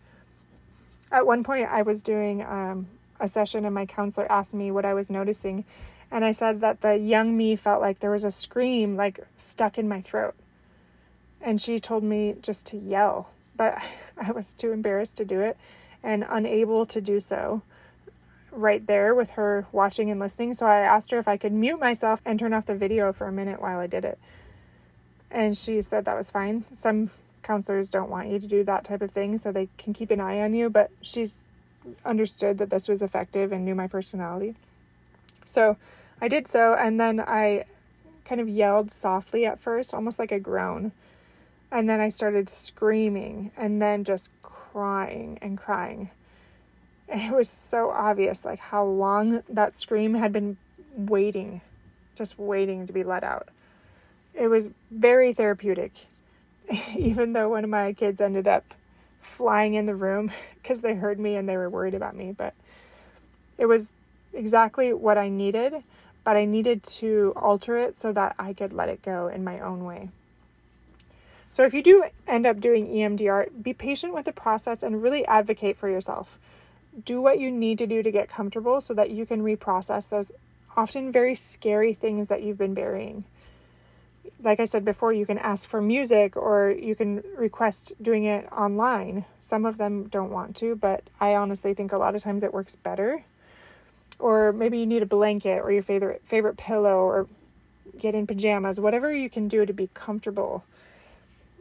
At 1.10 1.26
one 1.26 1.42
point, 1.42 1.68
I 1.70 1.82
was 1.82 2.02
doing 2.02 2.42
um, 2.42 2.86
a 3.18 3.26
session, 3.26 3.64
and 3.64 3.74
my 3.74 3.86
counselor 3.86 4.30
asked 4.30 4.54
me 4.54 4.70
what 4.70 4.84
I 4.84 4.94
was 4.94 5.10
noticing. 5.10 5.64
And 6.10 6.24
I 6.24 6.32
said 6.32 6.60
that 6.60 6.80
the 6.80 6.96
young 6.96 7.36
me 7.36 7.56
felt 7.56 7.80
like 7.80 8.00
there 8.00 8.10
was 8.10 8.24
a 8.24 8.30
scream 8.30 8.96
like 8.96 9.20
stuck 9.36 9.78
in 9.78 9.88
my 9.88 10.00
throat. 10.00 10.34
And 11.40 11.60
she 11.60 11.80
told 11.80 12.04
me 12.04 12.36
just 12.42 12.66
to 12.66 12.76
yell, 12.76 13.30
but 13.56 13.78
I 14.20 14.32
was 14.32 14.52
too 14.52 14.72
embarrassed 14.72 15.16
to 15.18 15.24
do 15.24 15.40
it 15.40 15.56
and 16.02 16.24
unable 16.28 16.86
to 16.86 17.00
do 17.00 17.20
so 17.20 17.62
right 18.52 18.86
there 18.86 19.14
with 19.14 19.30
her 19.30 19.66
watching 19.72 20.10
and 20.10 20.20
listening. 20.20 20.54
So 20.54 20.66
I 20.66 20.80
asked 20.80 21.10
her 21.10 21.18
if 21.18 21.28
I 21.28 21.36
could 21.36 21.52
mute 21.52 21.80
myself 21.80 22.20
and 22.24 22.38
turn 22.38 22.52
off 22.52 22.66
the 22.66 22.74
video 22.74 23.12
for 23.12 23.26
a 23.26 23.32
minute 23.32 23.60
while 23.60 23.78
I 23.78 23.86
did 23.86 24.04
it. 24.04 24.18
And 25.30 25.56
she 25.56 25.80
said 25.82 26.04
that 26.04 26.16
was 26.16 26.30
fine. 26.30 26.64
Some 26.72 27.10
counselors 27.42 27.90
don't 27.90 28.10
want 28.10 28.28
you 28.28 28.38
to 28.38 28.46
do 28.46 28.64
that 28.64 28.84
type 28.84 29.02
of 29.02 29.12
thing 29.12 29.38
so 29.38 29.52
they 29.52 29.68
can 29.78 29.92
keep 29.92 30.10
an 30.10 30.20
eye 30.20 30.40
on 30.40 30.54
you, 30.54 30.68
but 30.68 30.90
she's 31.00 31.34
understood 32.04 32.58
that 32.58 32.70
this 32.70 32.88
was 32.88 33.02
effective 33.02 33.52
and 33.52 33.64
knew 33.64 33.74
my 33.74 33.86
personality. 33.86 34.54
So 35.46 35.76
I 36.20 36.28
did 36.28 36.48
so, 36.48 36.74
and 36.74 37.00
then 37.00 37.20
I 37.20 37.64
kind 38.24 38.40
of 38.40 38.48
yelled 38.48 38.92
softly 38.92 39.46
at 39.46 39.58
first, 39.58 39.94
almost 39.94 40.18
like 40.18 40.32
a 40.32 40.38
groan. 40.38 40.92
And 41.72 41.88
then 41.88 42.00
I 42.00 42.08
started 42.08 42.50
screaming 42.50 43.52
and 43.56 43.80
then 43.80 44.04
just 44.04 44.28
crying 44.42 45.38
and 45.40 45.56
crying 45.56 46.10
it 47.10 47.32
was 47.32 47.48
so 47.48 47.90
obvious 47.90 48.44
like 48.44 48.58
how 48.58 48.84
long 48.84 49.42
that 49.48 49.76
scream 49.76 50.14
had 50.14 50.32
been 50.32 50.56
waiting, 50.94 51.60
just 52.16 52.38
waiting 52.38 52.86
to 52.86 52.92
be 52.92 53.02
let 53.02 53.24
out. 53.24 53.48
It 54.34 54.48
was 54.48 54.70
very 54.90 55.32
therapeutic, 55.32 55.92
even 56.96 57.32
though 57.32 57.48
one 57.48 57.64
of 57.64 57.70
my 57.70 57.92
kids 57.92 58.20
ended 58.20 58.46
up 58.46 58.74
flying 59.20 59.74
in 59.74 59.86
the 59.86 59.94
room 59.94 60.30
because 60.62 60.80
they 60.80 60.94
heard 60.94 61.18
me 61.18 61.36
and 61.36 61.48
they 61.48 61.56
were 61.56 61.70
worried 61.70 61.94
about 61.94 62.14
me. 62.14 62.32
But 62.32 62.54
it 63.58 63.66
was 63.66 63.88
exactly 64.32 64.92
what 64.92 65.18
I 65.18 65.28
needed, 65.28 65.82
but 66.24 66.36
I 66.36 66.44
needed 66.44 66.82
to 66.84 67.32
alter 67.36 67.76
it 67.76 67.98
so 67.98 68.12
that 68.12 68.36
I 68.38 68.52
could 68.52 68.72
let 68.72 68.88
it 68.88 69.02
go 69.02 69.26
in 69.28 69.42
my 69.42 69.58
own 69.60 69.84
way. 69.84 70.10
So 71.52 71.64
if 71.64 71.74
you 71.74 71.82
do 71.82 72.04
end 72.28 72.46
up 72.46 72.60
doing 72.60 72.86
EMDR, 72.86 73.48
be 73.60 73.72
patient 73.72 74.14
with 74.14 74.26
the 74.26 74.32
process 74.32 74.84
and 74.84 75.02
really 75.02 75.26
advocate 75.26 75.76
for 75.76 75.88
yourself. 75.88 76.38
Do 77.04 77.20
what 77.20 77.38
you 77.38 77.50
need 77.50 77.78
to 77.78 77.86
do 77.86 78.02
to 78.02 78.10
get 78.10 78.28
comfortable 78.28 78.80
so 78.80 78.94
that 78.94 79.10
you 79.10 79.26
can 79.26 79.42
reprocess 79.42 80.08
those 80.08 80.32
often 80.76 81.12
very 81.12 81.34
scary 81.34 81.94
things 81.94 82.28
that 82.28 82.42
you've 82.42 82.58
been 82.58 82.74
burying. 82.74 83.24
Like 84.42 84.60
I 84.60 84.64
said 84.64 84.84
before, 84.84 85.12
you 85.12 85.26
can 85.26 85.38
ask 85.38 85.68
for 85.68 85.80
music 85.82 86.36
or 86.36 86.70
you 86.70 86.94
can 86.94 87.22
request 87.36 87.92
doing 88.00 88.24
it 88.24 88.50
online. 88.52 89.24
Some 89.40 89.64
of 89.64 89.76
them 89.76 90.08
don't 90.08 90.30
want 90.30 90.56
to, 90.56 90.74
but 90.76 91.04
I 91.20 91.34
honestly 91.34 91.74
think 91.74 91.92
a 91.92 91.98
lot 91.98 92.14
of 92.14 92.22
times 92.22 92.42
it 92.42 92.54
works 92.54 92.76
better. 92.76 93.24
Or 94.18 94.52
maybe 94.52 94.78
you 94.78 94.86
need 94.86 95.02
a 95.02 95.06
blanket 95.06 95.60
or 95.62 95.72
your 95.72 95.82
favorite 95.82 96.22
favorite 96.24 96.56
pillow 96.56 96.96
or 96.96 97.26
get 97.98 98.14
in 98.14 98.26
pajamas, 98.26 98.78
whatever 98.78 99.14
you 99.14 99.28
can 99.28 99.48
do 99.48 99.66
to 99.66 99.72
be 99.72 99.90
comfortable 99.94 100.64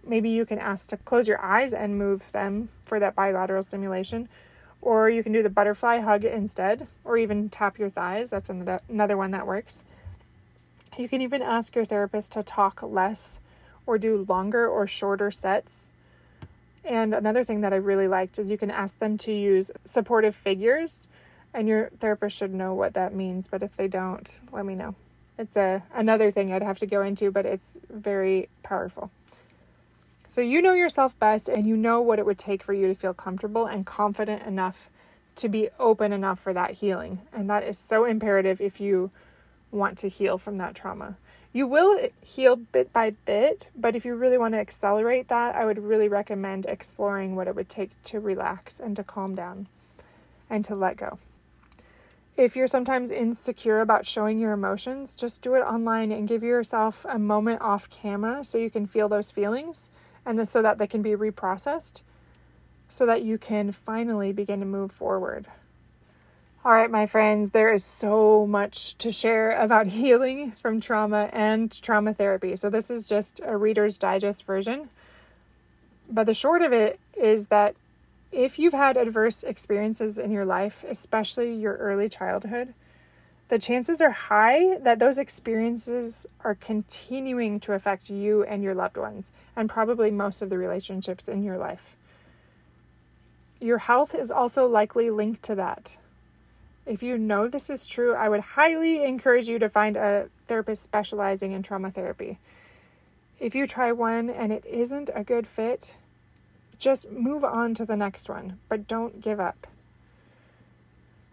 maybe 0.06 0.30
you 0.30 0.46
can 0.46 0.60
ask 0.60 0.90
to 0.90 0.98
close 0.98 1.28
your 1.28 1.42
eyes 1.42 1.74
and 1.74 1.98
move 1.98 2.24
them 2.32 2.70
for 2.82 3.00
that 3.00 3.16
bilateral 3.16 3.64
stimulation. 3.64 4.28
Or 4.82 5.10
you 5.10 5.24
can 5.24 5.34
do 5.34 5.44
the 5.44 5.50
butterfly 5.50 6.00
hug 6.00 6.24
instead, 6.24 6.88
or 7.04 7.18
even 7.18 7.50
tap 7.50 7.78
your 7.78 7.90
thighs. 7.90 8.30
That's 8.30 8.50
another, 8.50 8.82
another 8.90 9.18
one 9.18 9.32
that 9.32 9.46
works. 9.46 9.84
You 10.98 11.08
can 11.10 11.22
even 11.22 11.42
ask 11.42 11.76
your 11.76 11.86
therapist 11.86 12.34
to 12.34 12.44
talk 12.44 12.82
less 12.84 13.40
or 13.86 13.98
do 13.98 14.26
longer 14.28 14.68
or 14.68 14.86
shorter 14.88 15.32
sets. 15.32 15.90
And 16.84 17.14
another 17.14 17.44
thing 17.44 17.62
that 17.62 17.74
I 17.74 17.78
really 17.78 18.08
liked 18.08 18.40
is 18.40 18.50
you 18.50 18.58
can 18.58 18.72
ask 18.72 18.98
them 19.00 19.18
to 19.20 19.32
use 19.32 19.72
supportive 19.86 20.36
figures, 20.36 21.08
and 21.54 21.68
your 21.68 21.90
therapist 22.00 22.38
should 22.38 22.54
know 22.54 22.74
what 22.74 22.94
that 22.94 23.14
means. 23.14 23.48
But 23.50 23.64
if 23.64 23.76
they 23.76 23.88
don't, 23.88 24.40
let 24.52 24.66
me 24.66 24.76
know. 24.76 24.96
It's 25.38 25.56
a 25.56 25.84
another 25.94 26.32
thing 26.32 26.52
I'd 26.52 26.64
have 26.64 26.80
to 26.80 26.86
go 26.86 27.02
into, 27.02 27.32
but 27.32 27.46
it's 27.46 27.72
very 27.90 28.50
powerful. 28.64 29.12
So 30.30 30.42
you 30.42 30.62
know 30.62 30.74
yourself 30.74 31.18
best 31.18 31.50
and 31.50 31.66
you 31.66 31.76
know 31.76 32.02
what 32.02 32.20
it 32.20 32.26
would 32.26 32.38
take 32.38 32.62
for 32.62 32.72
you 32.72 32.88
to 32.88 32.94
feel 32.94 33.16
comfortable 33.16 33.66
and 33.66 33.84
confident 33.84 34.44
enough 34.44 34.88
to 35.38 35.50
be 35.50 35.70
open 35.80 36.14
enough 36.14 36.40
for 36.40 36.54
that 36.54 36.72
healing. 36.76 37.22
And 37.34 37.50
that 37.50 37.64
is 37.64 37.80
so 37.80 38.06
imperative 38.06 38.62
if 38.62 38.80
you 38.80 39.10
want 39.72 39.98
to 40.00 40.10
heal 40.10 40.38
from 40.38 40.60
that 40.60 40.76
trauma. 40.76 41.18
You 41.52 41.66
will 41.66 42.00
heal 42.22 42.56
bit 42.58 42.94
by 42.94 43.12
bit, 43.26 43.70
but 43.76 43.96
if 43.96 44.06
you 44.06 44.14
really 44.14 44.38
want 44.38 44.54
to 44.54 44.60
accelerate 44.60 45.30
that, 45.30 45.56
I 45.56 45.66
would 45.66 45.80
really 45.80 46.08
recommend 46.08 46.68
exploring 46.68 47.36
what 47.36 47.48
it 47.48 47.56
would 47.56 47.70
take 47.70 48.00
to 48.04 48.20
relax 48.20 48.80
and 48.80 48.96
to 48.98 49.04
calm 49.04 49.34
down 49.34 49.68
and 50.48 50.64
to 50.66 50.76
let 50.76 50.98
go. 50.98 51.18
If 52.38 52.56
you're 52.56 52.68
sometimes 52.68 53.10
insecure 53.10 53.82
about 53.82 54.06
showing 54.06 54.38
your 54.38 54.54
emotions, 54.54 55.16
just 55.16 55.42
do 55.42 55.56
it 55.56 55.62
online 55.62 56.12
and 56.12 56.28
give 56.28 56.44
yourself 56.44 57.04
a 57.10 57.18
moment 57.18 57.62
off 57.62 57.90
camera 57.90 58.44
so 58.44 58.60
you 58.60 58.70
can 58.70 58.86
feel 58.86 59.10
those 59.10 59.32
feelings 59.32 59.90
and 60.26 60.48
so 60.48 60.62
that 60.62 60.78
they 60.78 60.88
can 60.88 61.02
be 61.02 61.12
reprocessed 61.12 62.02
so 62.90 63.06
that 63.06 63.24
you 63.24 63.38
can 63.38 63.72
finally 63.72 64.34
begin 64.34 64.60
to 64.60 64.66
move 64.66 64.92
forward. 64.92 65.46
All 66.66 66.74
right, 66.74 66.92
my 66.92 67.06
friends, 67.06 67.52
there 67.52 67.72
is 67.72 67.86
so 67.86 68.46
much 68.46 68.98
to 68.98 69.12
share 69.12 69.52
about 69.52 69.88
healing 70.02 70.52
from 70.62 70.82
trauma 70.82 71.30
and 71.32 71.72
trauma 71.82 72.14
therapy. 72.14 72.56
So, 72.56 72.70
this 72.70 72.90
is 72.90 73.08
just 73.08 73.40
a 73.46 73.56
Reader's 73.56 73.98
Digest 73.98 74.46
version. 74.46 74.90
But 76.10 76.26
the 76.26 76.34
short 76.34 76.64
of 76.64 76.74
it 76.74 77.00
is 77.16 77.48
that 77.48 77.76
if 78.32 78.60
you've 78.60 78.74
had 78.74 78.98
adverse 78.98 79.44
experiences 79.44 80.18
in 80.18 80.32
your 80.32 80.46
life, 80.46 80.84
especially 80.88 81.54
your 81.54 81.76
early 81.78 82.10
childhood, 82.10 82.74
the 83.50 83.60
chances 83.60 84.00
are 84.00 84.12
high 84.12 84.78
that 84.78 85.00
those 85.00 85.18
experiences 85.18 86.28
are 86.44 86.56
continuing 86.56 87.60
to 87.62 87.74
affect 87.74 88.10
you 88.10 88.44
and 88.44 88.64
your 88.64 88.76
loved 88.76 88.96
ones, 88.96 89.32
and 89.56 89.70
probably 89.70 90.12
most 90.12 90.42
of 90.42 90.50
the 90.50 90.58
relationships 90.58 91.28
in 91.28 91.44
your 91.44 91.58
life. 91.58 91.96
Your 93.60 93.80
health 93.80 94.16
is 94.16 94.32
also 94.32 94.68
likely 94.68 95.10
linked 95.10 95.44
to 95.44 95.56
that. 95.56 95.98
If 96.86 97.04
you 97.04 97.18
know 97.18 97.48
this 97.48 97.70
is 97.70 97.86
true, 97.86 98.14
I 98.14 98.30
would 98.30 98.40
highly 98.40 99.04
encourage 99.04 99.48
you 99.48 99.60
to 99.60 99.70
find 99.70 99.98
a 99.98 100.30
therapist 100.48 100.84
specializing 100.84 101.52
in 101.52 101.62
trauma 101.64 101.92
therapy. 101.92 102.38
If 103.40 103.56
you 103.56 103.68
try 103.68 103.92
one 103.92 104.30
and 104.30 104.52
it 104.52 104.66
isn't 104.66 105.10
a 105.14 105.24
good 105.24 105.48
fit, 105.48 105.96
just 106.78 107.12
move 107.12 107.44
on 107.44 107.74
to 107.76 107.86
the 107.86 107.98
next 107.98 108.30
one, 108.30 108.60
but 108.70 108.88
don't 108.88 109.22
give 109.22 109.40
up. 109.40 109.68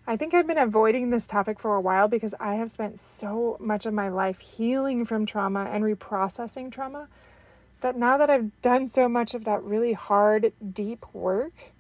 I 0.09 0.17
think 0.17 0.35
I've 0.35 0.47
been 0.47 0.57
avoiding 0.57 1.11
this 1.11 1.27
topic 1.27 1.59
for 1.59 1.75
a 1.75 1.81
while 1.81 2.07
because 2.07 2.33
I 2.39 2.55
have 2.55 2.71
spent 2.71 3.01
so 3.01 3.57
much 3.59 3.87
of 3.87 3.93
my 3.93 4.09
life 4.09 4.39
healing 4.39 5.05
from 5.05 5.27
trauma 5.27 5.65
and 5.65 5.83
reprocessing 5.83 6.71
trauma 6.71 7.09
that 7.81 7.97
now 7.97 8.17
that 8.17 8.31
I've 8.31 8.51
done 8.63 8.87
so 8.87 9.09
much 9.09 9.35
of 9.35 9.43
that 9.45 9.63
really 9.65 9.95
hard, 9.95 10.53
deep 10.73 11.05
work, 11.13 11.73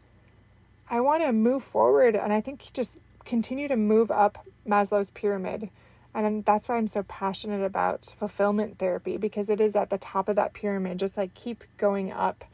I 0.90 1.00
want 1.00 1.22
to 1.22 1.32
move 1.32 1.62
forward 1.62 2.16
and 2.16 2.32
I 2.32 2.40
think 2.40 2.72
just 2.72 2.98
continue 3.24 3.68
to 3.68 3.76
move 3.76 4.10
up 4.10 4.44
Maslow's 4.66 5.10
pyramid. 5.10 5.70
And 6.12 6.44
that's 6.44 6.66
why 6.66 6.78
I'm 6.78 6.88
so 6.88 7.04
passionate 7.04 7.64
about 7.64 8.12
fulfillment 8.18 8.78
therapy 8.78 9.18
because 9.18 9.50
it 9.50 9.60
is 9.60 9.76
at 9.76 9.90
the 9.90 9.98
top 9.98 10.28
of 10.28 10.34
that 10.34 10.52
pyramid, 10.52 10.98
just 10.98 11.16
like 11.16 11.34
keep 11.34 11.62
going 11.78 12.10
up 12.10 12.44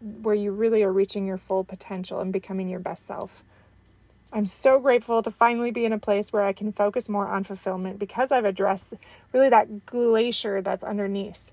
where 0.00 0.34
you 0.34 0.52
really 0.52 0.82
are 0.82 0.92
reaching 0.92 1.26
your 1.26 1.38
full 1.38 1.64
potential 1.64 2.20
and 2.20 2.30
becoming 2.30 2.68
your 2.68 2.80
best 2.80 3.06
self. 3.06 3.42
I'm 4.32 4.46
so 4.46 4.78
grateful 4.78 5.22
to 5.22 5.30
finally 5.30 5.70
be 5.70 5.84
in 5.84 5.92
a 5.92 5.98
place 5.98 6.32
where 6.32 6.42
I 6.42 6.54
can 6.54 6.72
focus 6.72 7.08
more 7.08 7.28
on 7.28 7.44
fulfillment 7.44 7.98
because 7.98 8.32
I've 8.32 8.46
addressed 8.46 8.94
really 9.32 9.50
that 9.50 9.84
glacier 9.84 10.62
that's 10.62 10.82
underneath. 10.82 11.50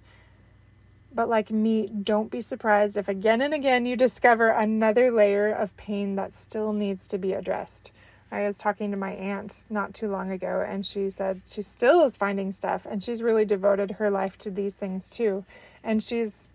But 1.14 1.28
like 1.28 1.52
me, 1.52 1.88
don't 1.88 2.32
be 2.32 2.40
surprised 2.40 2.96
if 2.96 3.10
again 3.10 3.42
and 3.42 3.54
again 3.54 3.86
you 3.86 3.98
discover 3.98 4.50
another 4.50 5.12
layer 5.12 5.52
of 5.52 5.76
pain 5.76 6.16
that 6.16 6.38
still 6.38 6.72
needs 6.72 7.08
to 7.08 7.18
be 7.18 7.34
addressed. 7.34 7.92
I 8.32 8.46
was 8.46 8.58
talking 8.58 8.92
to 8.92 8.98
my 8.98 9.12
aunt 9.12 9.66
not 9.70 9.94
too 9.94 10.08
long 10.08 10.30
ago, 10.30 10.64
and 10.66 10.86
she 10.86 11.10
said 11.10 11.42
she 11.46 11.64
still 11.64 12.04
is 12.04 12.16
finding 12.16 12.52
stuff, 12.52 12.86
and 12.90 13.04
she's 13.04 13.24
really 13.24 13.44
devoted 13.44 13.92
her 13.92 14.12
life 14.12 14.38
to 14.40 14.52
these 14.52 14.76
things 14.76 15.10
too. 15.10 15.44
And 15.84 16.02
she's 16.04 16.48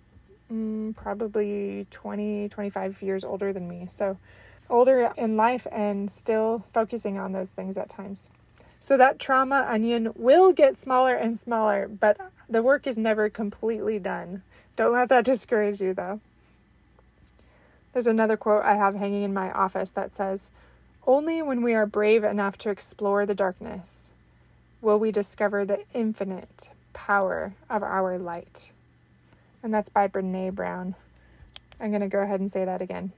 mm, 0.52 0.94
probably 0.94 1.86
20, 1.90 2.48
25 2.48 3.02
years 3.02 3.24
older 3.24 3.52
than 3.52 3.68
me. 3.68 3.88
So, 3.90 4.16
older 4.70 5.12
in 5.16 5.36
life 5.36 5.66
and 5.70 6.10
still 6.10 6.64
focusing 6.72 7.18
on 7.18 7.32
those 7.32 7.50
things 7.50 7.76
at 7.76 7.90
times. 7.90 8.28
So 8.80 8.96
that 8.96 9.18
trauma 9.18 9.66
onion 9.68 10.12
will 10.14 10.52
get 10.52 10.78
smaller 10.78 11.14
and 11.14 11.40
smaller, 11.40 11.88
but 11.88 12.18
the 12.48 12.62
work 12.62 12.86
is 12.86 12.98
never 12.98 13.30
completely 13.30 13.98
done. 13.98 14.42
Don't 14.76 14.92
let 14.92 15.08
that 15.08 15.24
discourage 15.24 15.80
you 15.80 15.94
though. 15.94 16.20
There's 17.92 18.06
another 18.06 18.36
quote 18.36 18.64
I 18.64 18.74
have 18.74 18.96
hanging 18.96 19.22
in 19.22 19.32
my 19.32 19.50
office 19.52 19.90
that 19.92 20.16
says, 20.16 20.50
Only 21.06 21.40
when 21.40 21.62
we 21.62 21.74
are 21.74 21.86
brave 21.86 22.24
enough 22.24 22.58
to 22.58 22.70
explore 22.70 23.24
the 23.24 23.34
darkness 23.34 24.12
will 24.80 24.98
we 24.98 25.10
discover 25.10 25.64
the 25.64 25.84
infinite 25.94 26.68
power 26.92 27.54
of 27.70 27.82
our 27.82 28.18
light. 28.18 28.72
And 29.62 29.72
that's 29.72 29.88
by 29.88 30.08
Brene 30.08 30.54
Brown. 30.54 30.94
I'm 31.80 31.90
going 31.90 32.02
to 32.02 32.08
go 32.08 32.20
ahead 32.20 32.40
and 32.40 32.52
say 32.52 32.64
that 32.64 32.82
again. 32.82 33.12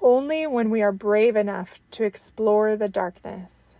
Only 0.00 0.46
when 0.46 0.70
we 0.70 0.80
are 0.82 0.92
brave 0.92 1.34
enough 1.34 1.80
to 1.92 2.04
explore 2.04 2.76
the 2.76 2.88
darkness 2.88 3.76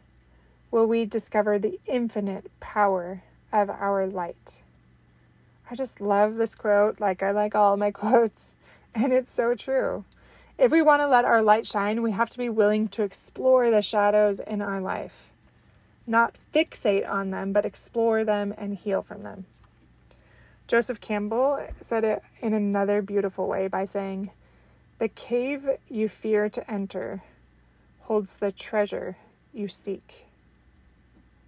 will 0.71 0.87
we 0.87 1.05
discover 1.05 1.59
the 1.59 1.79
infinite 1.87 2.51
power 2.61 3.23
of 3.53 3.71
our 3.71 4.07
light. 4.07 4.61
I 5.71 5.75
just 5.75 6.01
love 6.01 6.37
this 6.37 6.55
quote, 6.55 7.01
like 7.01 7.23
I 7.23 7.31
like 7.31 7.55
all 7.55 7.77
my 7.77 7.91
quotes, 7.93 8.55
and 8.95 9.13
it's 9.13 9.33
so 9.33 9.55
true. 9.55 10.05
If 10.59 10.73
we 10.73 10.83
want 10.83 11.03
to 11.03 11.09
let 11.09 11.25
our 11.25 11.41
light 11.41 11.67
shine, 11.67 12.03
we 12.03 12.11
have 12.11 12.31
to 12.31 12.39
be 12.39 12.49
willing 12.49 12.89
to 12.89 13.05
explore 13.05 13.71
the 13.71 13.81
shadows 13.81 14.41
in 14.41 14.61
our 14.61 14.81
life. 14.81 15.31
Not 16.05 16.35
fixate 16.53 17.09
on 17.09 17.31
them, 17.31 17.53
but 17.53 17.65
explore 17.65 18.25
them 18.25 18.53
and 18.59 18.75
heal 18.77 19.03
from 19.03 19.23
them. 19.23 19.47
Joseph 20.67 21.01
Campbell 21.01 21.65
said 21.81 22.03
it 22.03 22.23
in 22.41 22.55
another 22.55 23.03
beautiful 23.03 23.47
way 23.47 23.69
by 23.69 23.85
saying, 23.85 24.31
the 24.99 25.09
cave 25.09 25.69
you 25.89 26.09
fear 26.09 26.49
to 26.49 26.71
enter 26.71 27.23
holds 28.01 28.37
the 28.37 28.51
treasure 28.51 29.17
you 29.53 29.69
seek. 29.69 30.27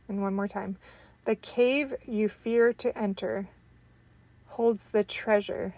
And 0.09 0.23
one 0.23 0.35
more 0.35 0.49
time. 0.49 0.77
The 1.25 1.35
cave 1.35 1.95
you 2.07 2.29
fear 2.29 2.73
to 2.75 2.97
enter 2.97 3.49
holds 4.47 4.89
the 4.89 5.05
treasure 5.05 5.75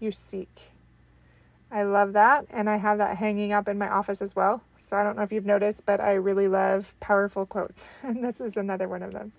you 0.00 0.12
seek. 0.12 0.72
I 1.70 1.82
love 1.82 2.14
that, 2.14 2.46
and 2.50 2.68
I 2.68 2.76
have 2.76 2.98
that 2.98 3.16
hanging 3.16 3.52
up 3.52 3.68
in 3.68 3.78
my 3.78 3.88
office 3.88 4.22
as 4.22 4.34
well. 4.34 4.62
So 4.86 4.96
I 4.96 5.02
don't 5.02 5.16
know 5.16 5.22
if 5.22 5.32
you've 5.32 5.44
noticed, 5.44 5.84
but 5.84 6.00
I 6.00 6.14
really 6.14 6.48
love 6.48 6.94
powerful 6.98 7.44
quotes, 7.44 7.88
and 8.02 8.24
this 8.24 8.40
is 8.40 8.56
another 8.56 8.88
one 8.88 9.02
of 9.02 9.12
them. 9.12 9.32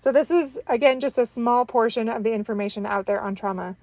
So, 0.00 0.12
this 0.12 0.30
is 0.30 0.60
again 0.66 1.00
just 1.00 1.16
a 1.16 1.24
small 1.24 1.64
portion 1.64 2.10
of 2.10 2.24
the 2.24 2.32
information 2.32 2.84
out 2.84 3.06
there 3.06 3.22
on 3.22 3.34
trauma. 3.34 3.76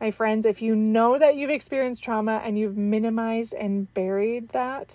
My 0.00 0.12
friends, 0.12 0.46
if 0.46 0.62
you 0.62 0.76
know 0.76 1.18
that 1.18 1.34
you've 1.34 1.50
experienced 1.50 2.04
trauma 2.04 2.40
and 2.44 2.56
you've 2.56 2.76
minimized 2.76 3.52
and 3.52 3.92
buried 3.94 4.50
that, 4.50 4.94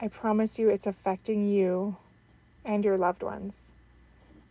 I 0.00 0.08
promise 0.08 0.58
you 0.58 0.70
it's 0.70 0.86
affecting 0.86 1.46
you 1.46 1.96
and 2.64 2.84
your 2.84 2.96
loved 2.96 3.22
ones. 3.22 3.70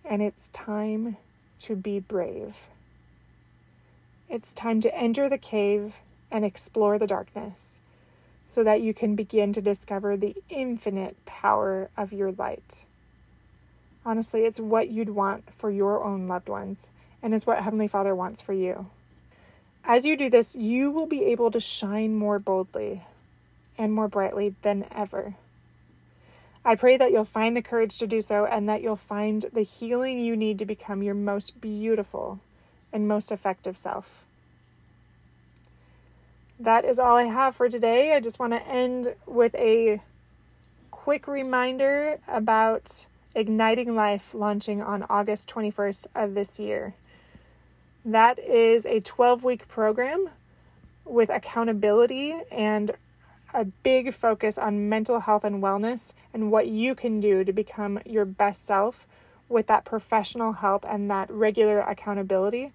And 0.06 0.22
it's 0.22 0.50
time 0.50 1.18
to 1.62 1.76
be 1.76 2.00
brave. 2.00 2.56
It's 4.30 4.54
time 4.54 4.80
to 4.82 4.96
enter 4.96 5.28
the 5.28 5.40
cave 5.40 5.96
and 6.30 6.46
explore 6.46 7.00
the 7.00 7.08
darkness 7.08 7.80
so 8.46 8.64
that 8.64 8.82
you 8.82 8.94
can 8.94 9.16
begin 9.16 9.54
to 9.54 9.62
discover 9.62 10.16
the 10.16 10.36
infinite 10.50 11.16
power 11.26 11.90
of 11.98 12.14
your 12.14 12.32
light. 12.32 12.82
Honestly, 14.06 14.42
it's 14.42 14.60
what 14.60 14.90
you'd 14.90 15.10
want 15.10 15.52
for 15.52 15.72
your 15.72 16.04
own 16.04 16.28
loved 16.28 16.50
ones, 16.50 16.80
and 17.24 17.34
it's 17.34 17.48
what 17.48 17.64
Heavenly 17.64 17.88
Father 17.88 18.14
wants 18.14 18.42
for 18.42 18.54
you. 18.54 18.88
As 19.86 20.06
you 20.06 20.16
do 20.16 20.30
this, 20.30 20.56
you 20.56 20.92
will 20.92 21.08
be 21.08 21.26
able 21.26 21.52
to 21.52 21.60
shine 21.60 22.16
more 22.16 22.40
boldly 22.40 23.04
and 23.78 23.92
more 23.94 24.08
brightly 24.08 24.56
than 24.62 24.86
ever. 24.96 25.36
I 26.66 26.76
pray 26.76 26.96
that 26.96 27.12
you'll 27.12 27.26
find 27.26 27.58
the 27.58 27.62
courage 27.62 27.98
to 27.98 28.08
do 28.08 28.22
so 28.22 28.46
and 28.46 28.70
that 28.70 28.82
you'll 28.82 28.96
find 28.96 29.46
the 29.52 29.64
healing 29.64 30.20
you 30.20 30.38
need 30.38 30.60
to 30.60 30.66
become 30.66 31.04
your 31.04 31.16
most 31.16 31.60
beautiful 31.60 32.40
and 32.94 33.08
most 33.08 33.32
effective 33.32 33.78
self. 33.78 34.24
That 36.58 36.86
is 36.86 37.00
all 37.00 37.18
I 37.18 37.24
have 37.24 37.56
for 37.56 37.68
today. 37.68 38.14
I 38.14 38.22
just 38.22 38.40
want 38.40 38.54
to 38.54 38.66
end 38.66 39.16
with 39.26 39.54
a 39.56 40.02
quick 40.92 41.28
reminder 41.28 42.20
about 42.26 43.08
Igniting 43.36 43.96
Life 43.96 44.30
launching 44.34 44.82
on 44.82 45.06
August 45.10 45.50
21st 45.50 46.08
of 46.16 46.36
this 46.36 46.60
year. 46.60 46.94
That 48.06 48.38
is 48.38 48.86
a 48.86 49.00
12 49.00 49.44
week 49.44 49.68
program 49.68 50.30
with 51.06 51.30
accountability 51.30 52.36
and 52.52 52.92
a 53.54 53.66
big 53.66 54.14
focus 54.14 54.58
on 54.58 54.90
mental 54.90 55.22
health 55.22 55.44
and 55.44 55.62
wellness 55.62 56.12
and 56.34 56.52
what 56.52 56.68
you 56.68 56.96
can 56.96 57.22
do 57.22 57.44
to 57.44 57.54
become 57.54 58.00
your 58.06 58.26
best 58.26 58.66
self 58.66 59.06
with 59.48 59.68
that 59.68 59.86
professional 59.86 60.54
help 60.54 60.86
and 60.88 61.10
that 61.12 61.30
regular 61.30 61.80
accountability. 61.80 62.72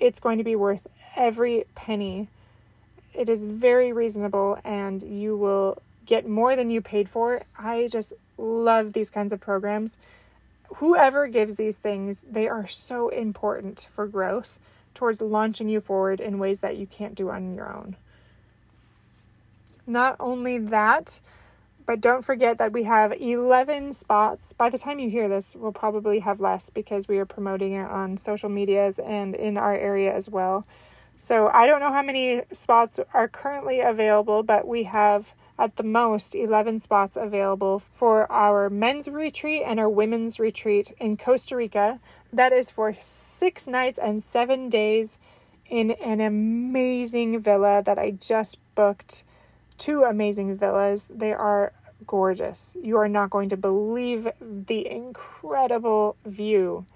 It's 0.00 0.20
going 0.20 0.38
to 0.38 0.44
be 0.44 0.56
worth 0.56 0.86
every 1.16 1.64
penny. 1.74 2.28
It 3.12 3.28
is 3.28 3.44
very 3.44 3.92
reasonable 3.92 4.58
and 4.64 5.02
you 5.02 5.36
will 5.36 5.82
get 6.06 6.26
more 6.26 6.56
than 6.56 6.70
you 6.70 6.80
paid 6.80 7.08
for. 7.08 7.42
I 7.58 7.88
just 7.90 8.12
love 8.38 8.92
these 8.92 9.10
kinds 9.10 9.32
of 9.32 9.40
programs 9.40 9.96
whoever 10.76 11.26
gives 11.26 11.54
these 11.54 11.76
things, 11.76 12.20
they 12.28 12.48
are 12.48 12.66
so 12.66 13.08
important 13.08 13.88
for 13.90 14.06
growth 14.06 14.58
towards 14.94 15.20
launching 15.20 15.68
you 15.68 15.80
forward 15.80 16.20
in 16.20 16.38
ways 16.38 16.60
that 16.60 16.76
you 16.76 16.86
can't 16.86 17.14
do 17.14 17.30
on 17.30 17.54
your 17.54 17.72
own. 17.72 17.96
Not 19.86 20.16
only 20.20 20.58
that, 20.58 21.20
but 21.86 22.00
don't 22.00 22.24
forget 22.24 22.58
that 22.58 22.72
we 22.72 22.84
have 22.84 23.12
11 23.12 23.94
spots. 23.94 24.52
By 24.52 24.70
the 24.70 24.78
time 24.78 24.98
you 24.98 25.10
hear 25.10 25.28
this, 25.28 25.56
we'll 25.58 25.72
probably 25.72 26.20
have 26.20 26.40
less 26.40 26.70
because 26.70 27.08
we 27.08 27.18
are 27.18 27.26
promoting 27.26 27.72
it 27.72 27.88
on 27.88 28.16
social 28.16 28.48
medias 28.48 28.98
and 28.98 29.34
in 29.34 29.56
our 29.56 29.74
area 29.74 30.14
as 30.14 30.30
well. 30.30 30.64
So 31.18 31.48
I 31.48 31.66
don't 31.66 31.80
know 31.80 31.92
how 31.92 32.02
many 32.02 32.42
spots 32.52 32.98
are 33.12 33.28
currently 33.28 33.80
available, 33.80 34.42
but 34.42 34.66
we 34.66 34.84
have 34.84 35.26
at 35.58 35.76
the 35.76 35.82
most 35.82 36.34
11 36.34 36.80
spots 36.80 37.16
available 37.16 37.78
for 37.78 38.30
our 38.30 38.70
men's 38.70 39.08
retreat 39.08 39.62
and 39.64 39.78
our 39.78 39.88
women's 39.88 40.40
retreat 40.40 40.92
in 40.98 41.16
Costa 41.16 41.56
Rica. 41.56 42.00
That 42.32 42.52
is 42.52 42.70
for 42.70 42.92
six 42.94 43.66
nights 43.66 43.98
and 43.98 44.22
seven 44.24 44.68
days 44.68 45.18
in 45.66 45.92
an 45.92 46.20
amazing 46.20 47.40
villa 47.40 47.82
that 47.84 47.98
I 47.98 48.12
just 48.12 48.58
booked. 48.74 49.24
Two 49.78 50.02
amazing 50.04 50.56
villas. 50.56 51.08
They 51.10 51.32
are 51.32 51.72
gorgeous. 52.06 52.76
You 52.82 52.98
are 52.98 53.08
not 53.08 53.30
going 53.30 53.48
to 53.50 53.56
believe 53.56 54.28
the 54.40 54.88
incredible 54.88 56.16
view. 56.24 56.86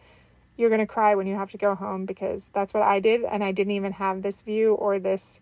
You're 0.57 0.71
going 0.71 0.81
to 0.81 0.87
cry 0.87 1.14
when 1.14 1.27
you 1.27 1.35
have 1.37 1.51
to 1.51 1.59
go 1.59 1.75
home 1.75 2.07
because 2.07 2.51
that's 2.53 2.73
what 2.73 2.83
I 2.83 3.01
did, 3.01 3.25
and 3.25 3.45
I 3.45 3.53
didn't 3.53 3.73
even 3.73 3.92
have 3.92 4.23
this 4.23 4.40
view 4.40 4.75
or 4.75 4.99
this 4.99 5.40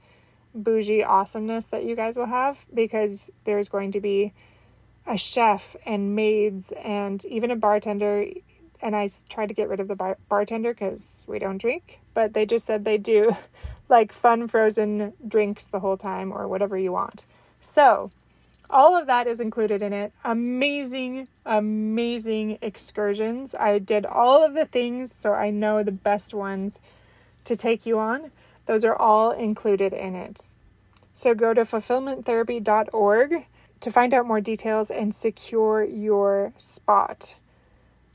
bougie 0.55 1.03
awesomeness 1.03 1.67
that 1.67 1.85
you 1.85 1.97
guys 1.97 2.17
will 2.17 2.27
have 2.27 2.59
because 2.73 3.31
there's 3.45 3.69
going 3.69 3.93
to 3.93 4.01
be 4.01 4.33
a 5.07 5.17
chef 5.17 5.77
and 5.85 6.14
maids 6.14 6.73
and 6.83 7.25
even 7.27 7.51
a 7.51 7.57
bartender. 7.57 8.27
And 8.81 8.95
I 8.95 9.11
tried 9.29 9.49
to 9.49 9.55
get 9.55 9.69
rid 9.69 9.81
of 9.81 9.88
the 9.88 9.95
bar- 9.95 10.19
bartender 10.29 10.73
because 10.73 11.21
we 11.27 11.38
don't 11.38 11.59
drink, 11.59 12.01
but 12.14 12.35
they 12.35 12.47
just 12.47 12.67
said 12.67 12.85
they 12.85 12.99
do 12.99 13.37
like 13.88 14.12
fun 14.12 14.49
frozen 14.49 15.12
drinks 15.27 15.67
the 15.67 15.81
whole 15.81 15.97
time 15.97 16.33
or 16.33 16.49
whatever 16.49 16.79
you 16.79 16.93
want. 16.93 17.27
So, 17.61 18.11
all 18.71 18.97
of 18.97 19.07
that 19.07 19.27
is 19.27 19.40
included 19.40 19.83
in 19.83 19.93
it. 19.93 20.12
Amazing, 20.25 21.29
amazing 21.45 22.59
excursions. 22.62 23.55
I 23.55 23.79
did 23.79 24.07
all 24.07 24.43
of 24.43 24.55
the 24.55 24.64
things, 24.64 25.14
so 25.19 25.33
I 25.33 25.51
know 25.51 25.83
the 25.83 25.93
best 25.93 26.35
ones 26.35 26.81
to 27.45 27.57
take 27.57 27.87
you 27.87 27.99
on. 27.99 28.31
Those 28.66 28.85
are 28.85 28.96
all 28.96 29.31
included 29.31 29.92
in 29.92 30.14
it. 30.14 30.55
So 31.14 31.35
go 31.35 31.55
to 31.55 31.64
fulfillmenttherapy.org 31.64 33.46
to 33.81 33.90
find 33.90 34.14
out 34.14 34.27
more 34.27 34.40
details 34.40 34.90
and 34.90 35.14
secure 35.14 35.85
your 35.85 36.53
spot. 36.57 37.37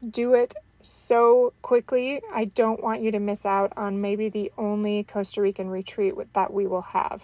Do 0.08 0.34
it 0.34 0.56
so 0.82 1.54
quickly. 1.62 2.22
I 2.34 2.46
don't 2.46 2.82
want 2.82 3.02
you 3.02 3.12
to 3.12 3.20
miss 3.20 3.46
out 3.46 3.74
on 3.78 4.02
maybe 4.02 4.30
the 4.30 4.52
only 4.58 5.04
Costa 5.04 5.42
Rican 5.42 5.70
retreat 5.70 6.16
that 6.34 6.54
we 6.54 6.68
will 6.68 6.82
have. 6.82 7.22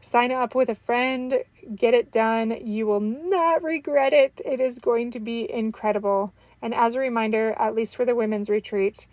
Sign 0.00 0.32
up 0.32 0.54
with 0.54 0.68
a 0.68 0.74
friend, 0.74 1.42
get 1.74 1.94
it 1.94 2.12
done. 2.12 2.54
You 2.62 2.86
will 2.86 3.00
not 3.00 3.62
regret 3.62 4.12
it. 4.12 4.38
It 4.44 4.60
is 4.60 4.78
going 4.78 5.12
to 5.12 5.20
be 5.20 5.50
incredible. 5.50 6.34
And 6.60 6.74
as 6.74 6.94
a 6.94 6.98
reminder, 6.98 7.54
at 7.58 7.74
least 7.74 7.96
for 7.96 8.04
the 8.04 8.14
women's 8.14 8.50
retreat, 8.50 9.06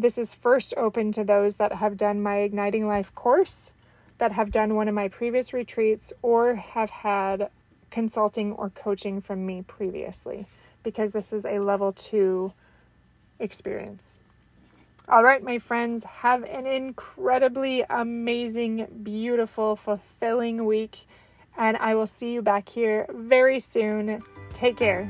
this 0.00 0.18
is 0.18 0.34
first 0.34 0.74
open 0.76 1.12
to 1.12 1.24
those 1.24 1.56
that 1.56 1.74
have 1.74 1.96
done 1.96 2.22
my 2.22 2.38
Igniting 2.38 2.86
Life 2.86 3.14
course, 3.14 3.72
that 4.18 4.32
have 4.32 4.50
done 4.50 4.74
one 4.74 4.88
of 4.88 4.94
my 4.94 5.08
previous 5.08 5.52
retreats, 5.52 6.12
or 6.22 6.54
have 6.54 6.90
had 6.90 7.50
consulting 7.90 8.52
or 8.52 8.70
coaching 8.70 9.20
from 9.20 9.44
me 9.44 9.62
previously, 9.62 10.46
because 10.82 11.12
this 11.12 11.32
is 11.32 11.44
a 11.44 11.58
level 11.58 11.92
two 11.92 12.52
experience. 13.38 14.18
All 15.08 15.24
right, 15.24 15.42
my 15.42 15.58
friends, 15.58 16.04
have 16.04 16.44
an 16.44 16.66
incredibly 16.66 17.84
amazing, 17.90 18.86
beautiful, 19.02 19.74
fulfilling 19.74 20.64
week, 20.64 21.00
and 21.58 21.76
I 21.76 21.94
will 21.94 22.06
see 22.06 22.32
you 22.32 22.42
back 22.42 22.68
here 22.68 23.06
very 23.12 23.58
soon. 23.58 24.22
Take 24.52 24.76
care. 24.76 25.08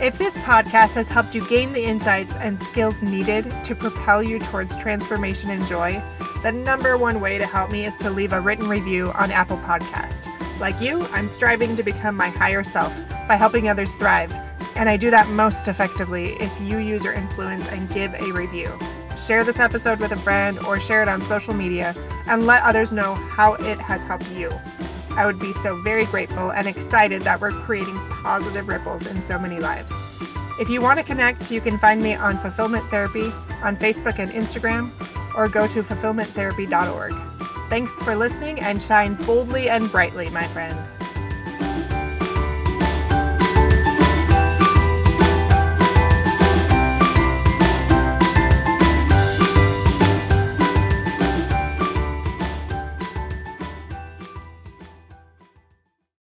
If 0.00 0.16
this 0.16 0.38
podcast 0.38 0.94
has 0.94 1.10
helped 1.10 1.34
you 1.34 1.46
gain 1.46 1.74
the 1.74 1.84
insights 1.84 2.34
and 2.36 2.58
skills 2.58 3.02
needed 3.02 3.52
to 3.64 3.74
propel 3.74 4.22
you 4.22 4.38
towards 4.38 4.74
transformation 4.78 5.50
and 5.50 5.66
joy, 5.66 6.02
the 6.42 6.50
number 6.50 6.96
one 6.96 7.20
way 7.20 7.36
to 7.36 7.44
help 7.44 7.70
me 7.70 7.84
is 7.84 7.98
to 7.98 8.10
leave 8.10 8.32
a 8.32 8.40
written 8.40 8.66
review 8.66 9.12
on 9.12 9.30
Apple 9.30 9.58
Podcast. 9.58 10.26
Like 10.58 10.80
you, 10.80 11.06
I'm 11.12 11.28
striving 11.28 11.76
to 11.76 11.82
become 11.82 12.16
my 12.16 12.30
higher 12.30 12.64
self 12.64 12.98
by 13.28 13.36
helping 13.36 13.68
others 13.68 13.92
thrive, 13.92 14.32
and 14.74 14.88
I 14.88 14.96
do 14.96 15.10
that 15.10 15.28
most 15.28 15.68
effectively 15.68 16.32
if 16.40 16.58
you 16.62 16.78
use 16.78 17.04
your 17.04 17.12
influence 17.12 17.68
and 17.68 17.86
give 17.90 18.14
a 18.14 18.32
review. 18.32 18.72
Share 19.18 19.44
this 19.44 19.60
episode 19.60 20.00
with 20.00 20.12
a 20.12 20.16
friend 20.16 20.58
or 20.60 20.80
share 20.80 21.02
it 21.02 21.08
on 21.08 21.26
social 21.26 21.52
media 21.52 21.94
and 22.26 22.46
let 22.46 22.62
others 22.62 22.90
know 22.90 23.16
how 23.16 23.52
it 23.52 23.78
has 23.78 24.02
helped 24.04 24.30
you. 24.30 24.50
I 25.12 25.26
would 25.26 25.38
be 25.38 25.52
so 25.52 25.80
very 25.82 26.04
grateful 26.06 26.52
and 26.52 26.66
excited 26.66 27.22
that 27.22 27.40
we're 27.40 27.50
creating 27.50 27.96
positive 28.22 28.68
ripples 28.68 29.06
in 29.06 29.20
so 29.20 29.38
many 29.38 29.58
lives. 29.58 30.06
If 30.58 30.68
you 30.68 30.80
want 30.80 30.98
to 30.98 31.04
connect, 31.04 31.50
you 31.50 31.60
can 31.60 31.78
find 31.78 32.02
me 32.02 32.14
on 32.14 32.38
Fulfillment 32.38 32.88
Therapy 32.90 33.32
on 33.62 33.76
Facebook 33.76 34.18
and 34.18 34.30
Instagram, 34.30 34.90
or 35.34 35.48
go 35.48 35.66
to 35.66 35.82
fulfillmenttherapy.org. 35.82 37.14
Thanks 37.70 38.02
for 38.02 38.16
listening 38.16 38.60
and 38.60 38.80
shine 38.80 39.14
boldly 39.14 39.68
and 39.70 39.90
brightly, 39.90 40.28
my 40.30 40.46
friend. 40.48 40.78